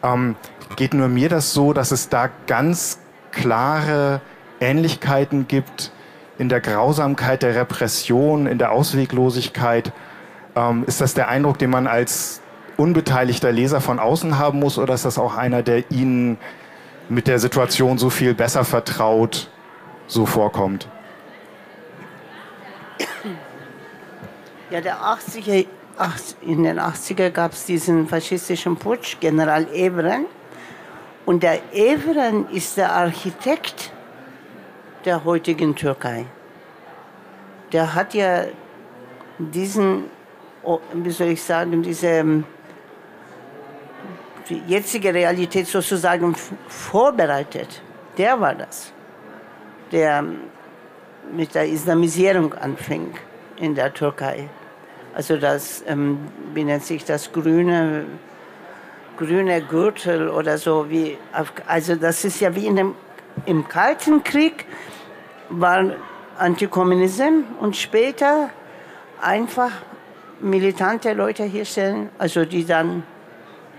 Ähm, 0.02 0.37
geht 0.76 0.94
nur 0.94 1.08
mir 1.08 1.28
das 1.28 1.52
so, 1.54 1.72
dass 1.72 1.92
es 1.92 2.08
da 2.08 2.28
ganz 2.46 2.98
klare 3.30 4.20
Ähnlichkeiten 4.61 5.46
gibt 5.48 5.92
in 6.38 6.48
der 6.48 6.61
Grausamkeit 6.61 7.42
der 7.42 7.55
Repression, 7.57 8.46
in 8.46 8.59
der 8.59 8.72
Ausweglosigkeit. 8.72 9.92
Ähm, 10.55 10.85
ist 10.87 11.01
das 11.01 11.14
der 11.14 11.29
Eindruck, 11.29 11.59
den 11.59 11.70
man 11.70 11.87
als 11.87 12.40
unbeteiligter 12.77 13.51
Leser 13.51 13.81
von 13.81 13.98
außen 13.98 14.38
haben 14.38 14.61
muss, 14.61 14.79
oder 14.79 14.94
ist 14.94 15.05
das 15.05 15.18
auch 15.18 15.37
einer, 15.37 15.62
der 15.62 15.90
Ihnen 15.90 16.38
mit 17.09 17.27
der 17.27 17.40
Situation 17.40 17.98
so 17.98 18.09
viel 18.09 18.35
besser 18.35 18.64
vertraut, 18.64 19.51
so 20.07 20.27
vorkommt? 20.27 20.88
Ja, 24.70 24.81
der 24.81 24.98
80er, 24.98 25.64
in 26.42 26.62
den 26.62 26.79
80er 26.79 27.31
gab 27.31 27.53
es 27.53 27.64
diesen 27.64 28.07
faschistischen 28.07 28.77
Putsch, 28.77 29.16
General 29.18 29.66
Evren. 29.72 30.27
Und 31.24 31.42
der 31.42 31.74
Evren 31.74 32.48
ist 32.51 32.77
der 32.77 32.92
Architekt 32.92 33.92
der 35.09 35.25
heutigen 35.25 35.75
Türkei. 35.75 36.27
Der 37.73 37.94
hat 37.94 38.12
ja 38.12 38.44
diesen, 39.38 40.05
oh, 40.62 40.81
wie 40.92 41.11
soll 41.11 41.29
ich 41.29 41.42
sagen, 41.42 41.83
diese 41.83 42.44
die 44.49 44.62
jetzige 44.66 45.12
Realität 45.12 45.66
sozusagen 45.66 46.35
vorbereitet. 46.68 47.83
Der 48.18 48.38
war 48.40 48.55
das, 48.55 48.92
der 49.92 50.25
mit 51.33 51.55
der 51.55 51.66
Islamisierung 51.68 52.55
anfing 52.55 53.14
in 53.57 53.75
der 53.75 53.92
Türkei. 53.92 54.49
Also 55.14 55.37
das, 55.37 55.85
ähm, 55.87 56.18
wie 56.55 56.64
nennt 56.64 56.85
sich 56.85 57.05
das, 57.05 57.33
grüne, 57.33 58.05
grüne 59.16 59.62
Gürtel 59.62 60.29
oder 60.29 60.59
so. 60.59 60.88
Wie, 60.90 61.18
also 61.66 61.97
das 61.97 62.25
ist 62.25 62.40
ja 62.40 62.55
wie 62.55 62.66
in 62.66 62.77
dem, 62.77 62.94
im 63.47 63.68
Kalten 63.68 64.23
Krieg 64.25 64.64
war 65.50 65.84
Antikommunismus 66.38 67.44
und 67.61 67.76
später 67.76 68.50
einfach 69.20 69.72
militante 70.40 71.12
Leute 71.12 71.44
herstellen, 71.44 72.11
also 72.18 72.44
die 72.44 72.64
dann 72.64 73.02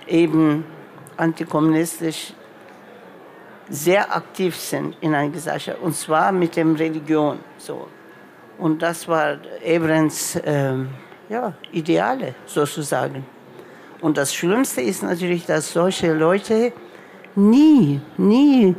eben 0.07 0.65
antikommunistisch 1.15 2.33
sehr 3.69 4.13
aktiv 4.15 4.55
sind 4.55 4.97
in 4.99 5.13
einer 5.13 5.31
Gesellschaft 5.31 5.79
und 5.81 5.95
zwar 5.95 6.31
mit 6.31 6.55
dem 6.55 6.75
Religion 6.75 7.39
so 7.57 7.87
und 8.57 8.81
das 8.81 9.07
war 9.07 9.37
Ebrens 9.63 10.35
äh, 10.35 10.73
ja, 11.29 11.53
Ideale 11.71 12.35
sozusagen. 12.45 13.25
Und 14.01 14.17
das 14.17 14.33
Schlimmste 14.33 14.81
ist 14.81 15.01
natürlich, 15.01 15.45
dass 15.45 15.71
solche 15.71 16.13
Leute 16.13 16.73
nie, 17.35 18.01
nie 18.17 18.75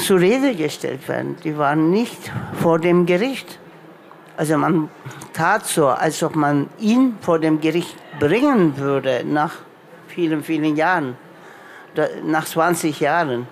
zur 0.00 0.20
Rede 0.20 0.54
gestellt 0.54 1.08
werden. 1.08 1.36
Die 1.44 1.56
waren 1.56 1.90
nicht 1.90 2.32
vor 2.60 2.78
dem 2.78 3.06
Gericht. 3.06 3.58
Also 4.36 4.56
man 4.56 4.88
tat 5.32 5.66
so, 5.66 5.88
als 5.88 6.22
ob 6.22 6.34
man 6.34 6.68
ihn 6.78 7.16
vor 7.20 7.38
dem 7.38 7.60
Gericht 7.60 7.96
bringen 8.18 8.76
würde 8.78 9.22
nach 9.24 9.56
vielen, 10.08 10.42
vielen 10.42 10.76
Jahren, 10.76 11.16
nach 12.24 12.46
20 12.46 13.00
Jahren. 13.00 13.46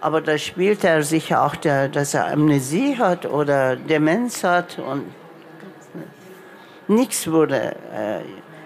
Aber 0.00 0.20
da 0.20 0.38
spielt 0.38 0.84
er 0.84 1.02
sicher 1.02 1.44
auch, 1.44 1.56
der, 1.56 1.88
dass 1.88 2.14
er 2.14 2.32
Amnesie 2.32 2.96
hat 2.96 3.26
oder 3.26 3.74
Demenz 3.74 4.44
hat 4.44 4.78
und 4.78 5.04
nichts 6.86 7.26
wurde 7.30 7.74
äh, 7.92 8.20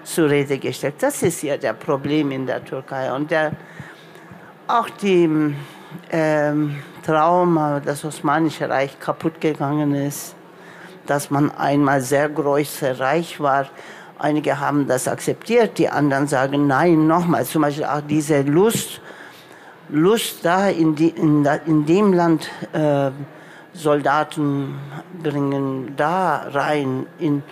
zur 0.04 0.28
Rede 0.28 0.58
gestellt. 0.58 0.94
Das 0.98 1.22
ist 1.22 1.42
ja 1.42 1.56
der 1.56 1.72
Problem 1.72 2.30
in 2.32 2.46
der 2.46 2.64
Türkei. 2.64 3.12
Und 3.12 3.30
der, 3.30 3.52
auch 4.66 4.90
die 4.90 5.54
ähm, 6.10 6.76
Trauma, 7.02 7.80
das 7.80 8.04
Osmanische 8.04 8.68
Reich 8.68 8.98
kaputt 8.98 9.40
gegangen 9.40 9.94
ist, 9.94 10.34
dass 11.06 11.30
man 11.30 11.50
einmal 11.50 12.00
sehr 12.00 12.28
großes 12.28 13.00
Reich 13.00 13.40
war. 13.40 13.66
Einige 14.18 14.60
haben 14.60 14.86
das 14.86 15.08
akzeptiert, 15.08 15.78
die 15.78 15.88
anderen 15.88 16.28
sagen 16.28 16.66
nein, 16.66 17.06
nochmal. 17.06 17.44
Zum 17.44 17.62
Beispiel 17.62 17.84
auch 17.84 18.02
diese 18.02 18.42
Lust, 18.42 19.00
Lust 19.88 20.44
da 20.44 20.68
in, 20.68 20.94
die, 20.94 21.08
in, 21.08 21.44
in 21.66 21.86
dem 21.86 22.12
Land 22.12 22.48
äh, 22.72 23.10
Soldaten 23.74 24.78
bringen, 25.22 25.94
da 25.96 26.46
rein, 26.52 27.06
in, 27.18 27.42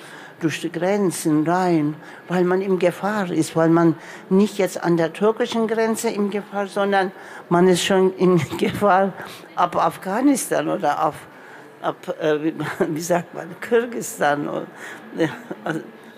durch 0.40 0.61
die 0.61 0.72
Grenzen 0.72 1.46
rein, 1.46 1.94
weil 2.29 2.44
man 2.44 2.61
in 2.61 2.79
Gefahr 2.79 3.31
ist, 3.31 3.55
weil 3.57 3.68
man 3.68 3.94
nicht 4.29 4.59
jetzt 4.59 4.83
an 4.83 4.96
der 4.96 5.12
türkischen 5.12 5.68
Grenze 5.68 6.09
in 6.09 6.31
Gefahr, 6.31 6.66
sondern 6.66 7.12
man 7.48 7.68
ist 7.68 7.85
schon 7.85 8.14
in 8.16 8.40
Gefahr 8.59 9.12
ab 9.55 9.76
Afghanistan 9.76 10.68
oder 10.68 10.98
ab, 10.98 11.14
ab 11.83 12.16
äh, 12.20 12.53
wie, 12.88 13.00
sagt 13.00 13.35
man, 13.35 13.46
Kirgistan. 13.61 14.48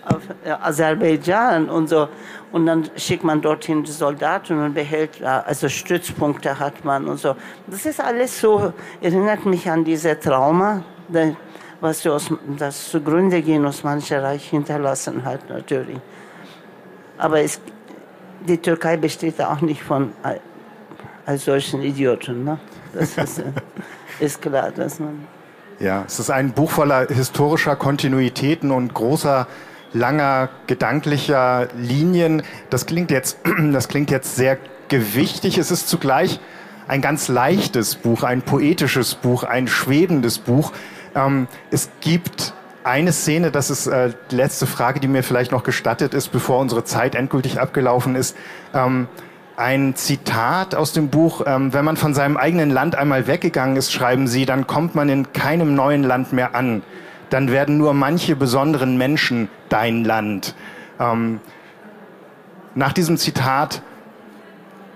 Auf 0.05 0.21
äh, 0.43 0.49
Aserbaidschan 0.49 1.69
und 1.69 1.87
so. 1.87 2.09
Und 2.51 2.65
dann 2.65 2.89
schickt 2.97 3.23
man 3.23 3.41
dorthin 3.41 3.83
die 3.83 3.91
Soldaten 3.91 4.59
und 4.61 4.73
behält, 4.73 5.23
also 5.23 5.69
Stützpunkte 5.69 6.59
hat 6.59 6.83
man 6.83 7.07
und 7.07 7.19
so. 7.19 7.35
Das 7.67 7.85
ist 7.85 8.01
alles 8.01 8.39
so, 8.39 8.73
erinnert 9.01 9.45
mich 9.45 9.69
an 9.69 9.85
diese 9.85 10.19
Trauma, 10.19 10.83
was 11.83 12.01
die 12.01 12.09
Os 12.09 12.31
das 12.57 12.89
zugrunde 12.89 13.41
gehen 13.41 13.65
Osmanische 13.65 14.23
Reich 14.23 14.49
hinterlassen 14.49 15.25
hat, 15.25 15.49
natürlich. 15.49 15.99
Aber 17.17 17.41
es, 17.41 17.59
die 18.47 18.57
Türkei 18.57 18.95
besteht 18.95 19.41
auch 19.41 19.59
nicht 19.59 19.83
von 19.83 20.13
als 21.25 21.43
solchen 21.43 21.81
Idioten. 21.81 22.45
Ne? 22.45 22.57
Das 22.93 23.17
ist, 23.17 23.39
äh, 23.39 23.43
ist 24.19 24.41
klar, 24.41 24.71
dass 24.71 24.99
man. 24.99 25.27
Ja, 25.79 26.05
es 26.07 26.19
ist 26.19 26.29
ein 26.29 26.53
Buch 26.53 26.71
voller 26.71 27.07
historischer 27.07 27.75
Kontinuitäten 27.75 28.71
und 28.71 28.93
großer 28.93 29.47
langer 29.91 30.49
gedanklicher 30.67 31.67
Linien. 31.77 32.43
Das 32.69 32.85
klingt 32.85 33.11
jetzt, 33.11 33.39
das 33.73 33.89
klingt 33.89 34.09
jetzt 34.09 34.37
sehr 34.37 34.57
gewichtig. 34.87 35.57
Es 35.57 35.69
ist 35.69 35.89
zugleich 35.89 36.39
ein 36.87 37.01
ganz 37.01 37.27
leichtes 37.27 37.95
Buch, 37.95 38.23
ein 38.23 38.41
poetisches 38.41 39.15
Buch, 39.15 39.43
ein 39.43 39.67
schwebendes 39.67 40.39
Buch. 40.39 40.71
Ähm, 41.15 41.47
es 41.71 41.89
gibt 42.01 42.53
eine 42.83 43.13
Szene, 43.13 43.51
das 43.51 43.69
ist 43.69 43.87
äh, 43.87 44.11
die 44.31 44.35
letzte 44.35 44.65
Frage, 44.67 44.99
die 44.99 45.07
mir 45.07 45.23
vielleicht 45.23 45.51
noch 45.51 45.63
gestattet 45.63 46.13
ist, 46.13 46.29
bevor 46.29 46.59
unsere 46.59 46.83
Zeit 46.83 47.15
endgültig 47.15 47.59
abgelaufen 47.59 48.15
ist. 48.15 48.35
Ähm, 48.73 49.07
ein 49.55 49.95
Zitat 49.95 50.75
aus 50.75 50.93
dem 50.93 51.09
Buch, 51.09 51.43
ähm, 51.45 51.73
wenn 51.73 51.85
man 51.85 51.95
von 51.95 52.13
seinem 52.13 52.37
eigenen 52.37 52.71
Land 52.71 52.95
einmal 52.95 53.27
weggegangen 53.27 53.77
ist, 53.77 53.93
schreiben 53.93 54.27
Sie, 54.27 54.45
dann 54.45 54.67
kommt 54.67 54.95
man 54.95 55.09
in 55.09 55.31
keinem 55.31 55.75
neuen 55.75 56.03
Land 56.03 56.33
mehr 56.33 56.55
an 56.55 56.81
dann 57.33 57.49
werden 57.49 57.77
nur 57.77 57.95
manche 57.95 58.35
besonderen 58.35 58.95
Menschen 58.95 59.49
dein 59.69 60.03
Land. 60.03 60.53
Ähm, 60.99 61.39
nach 62.75 62.93
diesem 62.93 63.17
Zitat 63.17 63.81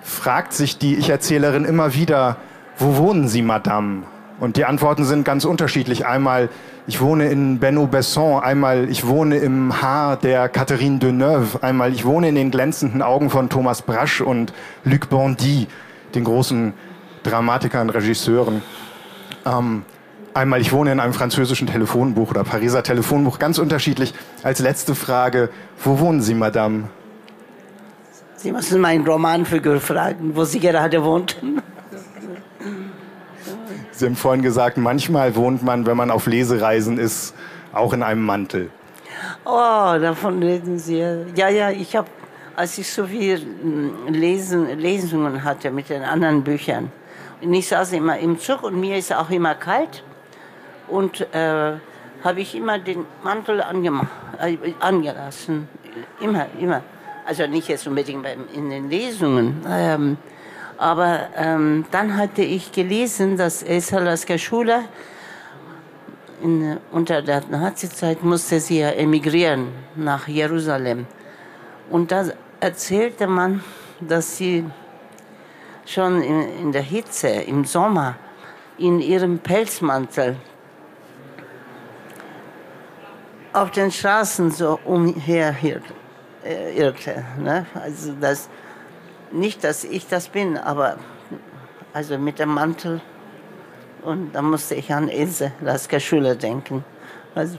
fragt 0.01 0.53
sich 0.53 0.77
die 0.77 0.95
Ich-Erzählerin 0.95 1.65
immer 1.65 1.95
wieder, 1.95 2.37
wo 2.77 2.97
wohnen 2.97 3.27
Sie, 3.27 3.41
Madame? 3.41 4.03
Und 4.39 4.57
die 4.57 4.65
Antworten 4.65 5.03
sind 5.03 5.23
ganz 5.23 5.45
unterschiedlich. 5.45 6.05
Einmal, 6.05 6.49
ich 6.85 7.01
wohne 7.01 7.29
in 7.29 7.59
Benno-Besson, 7.59 8.41
einmal, 8.41 8.89
ich 8.89 9.07
wohne 9.07 9.37
im 9.37 9.81
Haar 9.81 10.17
der 10.17 10.47
Catherine 10.47 10.99
Deneuve, 10.99 11.63
einmal, 11.63 11.91
ich 11.91 12.05
wohne 12.05 12.29
in 12.29 12.35
den 12.35 12.51
glänzenden 12.51 13.01
Augen 13.01 13.29
von 13.29 13.49
Thomas 13.49 13.81
Brasch 13.81 14.21
und 14.21 14.53
Luc 14.83 15.09
Bondy, 15.09 15.67
den 16.13 16.23
großen 16.23 16.73
Dramatikern, 17.23 17.89
Regisseuren. 17.89 18.61
Ähm, 19.45 19.83
Einmal, 20.37 20.61
ich 20.61 20.71
wohne 20.71 20.91
in 20.91 20.99
einem 20.99 21.13
französischen 21.13 21.65
Telefonbuch 21.65 22.29
oder 22.29 22.43
Pariser 22.43 22.83
Telefonbuch, 22.83 23.39
ganz 23.39 23.57
unterschiedlich. 23.57 24.13
Als 24.43 24.59
letzte 24.59 24.93
Frage, 24.93 25.49
wo 25.83 25.97
wohnen 25.97 26.21
Sie, 26.21 26.35
Madame? 26.35 26.89
Sie 28.35 28.51
müssen 28.51 28.79
meinen 28.79 29.03
Romanfigur 29.03 29.79
fragen, 29.79 30.35
wo 30.35 30.43
sie 30.43 30.59
gerade 30.59 31.03
wohnt. 31.03 31.37
Sie 33.97 34.05
haben 34.05 34.15
vorhin 34.15 34.43
gesagt, 34.43 34.77
manchmal 34.77 35.35
wohnt 35.35 35.63
man, 35.63 35.87
wenn 35.87 35.97
man 35.97 36.11
auf 36.11 36.27
Lesereisen 36.27 36.99
ist, 36.99 37.33
auch 37.73 37.93
in 37.93 38.03
einem 38.03 38.21
Mantel. 38.23 38.69
Oh, 39.43 39.95
davon 39.99 40.43
reden 40.43 40.77
Sie. 40.77 40.99
Ja, 41.35 41.49
ja, 41.49 41.71
ich 41.71 41.95
habe, 41.95 42.07
als 42.55 42.77
ich 42.77 42.91
so 42.91 43.07
viel 43.07 43.39
hm, 43.39 44.13
Lesungen 44.13 45.43
hatte 45.43 45.71
mit 45.71 45.89
den 45.89 46.03
anderen 46.03 46.43
Büchern, 46.43 46.91
und 47.41 47.53
ich 47.53 47.67
saß 47.67 47.93
immer 47.93 48.19
im 48.19 48.39
Zug 48.39 48.63
und 48.63 48.79
mir 48.79 48.97
ist 48.97 49.11
auch 49.13 49.31
immer 49.31 49.55
kalt 49.55 50.03
und 50.87 51.21
äh, 51.33 51.73
habe 52.23 52.39
ich 52.39 52.53
immer 52.53 52.77
den 52.77 53.05
Mantel 53.23 53.59
äh, 53.61 54.57
angelassen. 54.79 55.67
Immer, 56.19 56.45
immer. 56.59 56.83
Also 57.25 57.47
nicht 57.47 57.67
jetzt 57.67 57.87
unbedingt 57.87 58.25
in 58.53 58.69
den 58.69 58.89
Lesungen. 58.89 59.63
Ähm, 59.67 60.17
aber 60.77 61.29
ähm, 61.35 61.85
dann 61.91 62.17
hatte 62.17 62.43
ich 62.43 62.71
gelesen, 62.71 63.37
dass 63.37 63.63
Esalaska 63.63 64.37
Schule 64.37 64.85
in, 66.41 66.77
unter 66.91 67.21
der 67.21 67.43
Nazizeit 67.49 68.23
musste 68.23 68.59
sie 68.59 68.79
ja 68.79 68.89
emigrieren 68.89 69.69
nach 69.95 70.27
Jerusalem. 70.27 71.07
Und 71.89 72.11
da 72.11 72.25
erzählte 72.59 73.27
man, 73.27 73.63
dass 73.99 74.37
sie 74.37 74.65
schon 75.85 76.21
in, 76.21 76.41
in 76.59 76.71
der 76.71 76.83
Hitze 76.83 77.27
im 77.27 77.65
Sommer 77.65 78.15
in 78.77 78.99
ihrem 78.99 79.39
Pelzmantel 79.39 80.35
auf 83.53 83.71
den 83.71 83.91
Straßen 83.91 84.51
so 84.51 84.79
umherirrte. 84.85 85.93
Äh, 86.43 86.91
ne? 87.39 87.65
Also 87.73 88.13
das, 88.19 88.49
nicht, 89.31 89.63
dass 89.63 89.83
ich 89.83 90.07
das 90.07 90.29
bin, 90.29 90.57
aber 90.57 90.97
also 91.93 92.17
mit 92.17 92.39
dem 92.39 92.49
Mantel. 92.49 93.01
Und 94.03 94.33
da 94.33 94.41
musste 94.41 94.75
ich 94.75 94.93
an 94.93 95.09
Ilse 95.09 95.51
Lasker 95.61 95.99
Schüler 95.99 96.35
denken. 96.35 96.83
Also, 97.35 97.57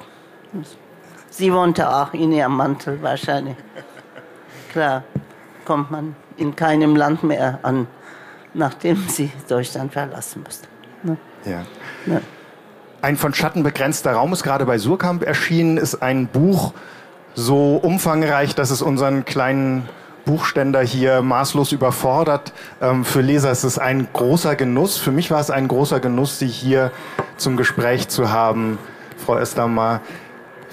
sie 1.31 1.53
wohnte 1.53 1.89
auch 1.89 2.15
in 2.15 2.33
ihrem 2.33 2.57
Mantel 2.57 3.01
wahrscheinlich. 3.03 3.57
Klar, 4.73 5.03
kommt 5.65 5.91
man 5.91 6.17
in 6.37 6.55
keinem 6.57 6.97
Land 6.97 7.23
mehr 7.23 7.59
an, 7.63 7.87
nachdem 8.55 8.97
sie 9.09 9.31
Deutschland 9.49 9.93
verlassen 9.93 10.43
musste. 10.45 10.69
Ne? 11.03 11.17
Ja. 11.45 11.65
ja. 12.07 12.21
Ein 13.03 13.17
von 13.17 13.35
Schatten 13.35 13.63
begrenzter 13.63 14.13
Raum 14.13 14.33
ist 14.33 14.43
gerade 14.43 14.67
bei 14.67 14.79
Surkamp 14.79 15.23
erschienen, 15.23 15.77
ist 15.77 16.03
ein 16.03 16.27
Buch 16.27 16.73
so 17.35 17.77
umfangreich, 17.77 18.55
dass 18.55 18.71
es 18.71 18.83
unseren 18.83 19.25
kleinen 19.25 19.89
Buchständer 20.29 20.83
hier 20.83 21.23
maßlos 21.23 21.73
überfordert. 21.73 22.53
Ähm, 22.83 23.07
für 23.07 23.23
Leser 23.23 23.51
ist 23.51 23.65
es 23.65 23.79
ein 23.79 24.09
großer 24.13 24.57
Genuss. 24.57 24.99
Für 24.99 25.11
mich 25.11 25.31
war 25.31 25.41
es 25.41 25.51
ein 25.51 25.69
großer 25.69 26.01
Genuss, 26.01 26.39
Sie 26.39 26.47
hier 26.47 26.93
zum 27.39 27.57
Gespräch 27.57 28.09
zu 28.09 28.31
haben, 28.31 28.79
Frau 29.17 29.39
Estamar. 29.39 30.03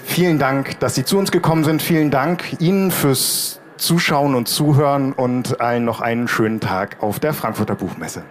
Vielen 0.04 0.38
Dank, 0.38 0.78
dass 0.80 0.94
Sie 0.94 1.06
zu 1.06 1.16
uns 1.16 1.32
gekommen 1.32 1.64
sind. 1.64 1.80
Vielen 1.80 2.10
Dank 2.10 2.60
Ihnen 2.60 2.90
fürs 2.90 3.60
Zuschauen 3.78 4.34
und 4.34 4.46
Zuhören 4.46 5.14
und 5.14 5.58
ein, 5.58 5.86
noch 5.86 6.02
einen 6.02 6.28
schönen 6.28 6.60
Tag 6.60 6.98
auf 7.00 7.18
der 7.18 7.32
Frankfurter 7.32 7.76
Buchmesse. 7.76 8.24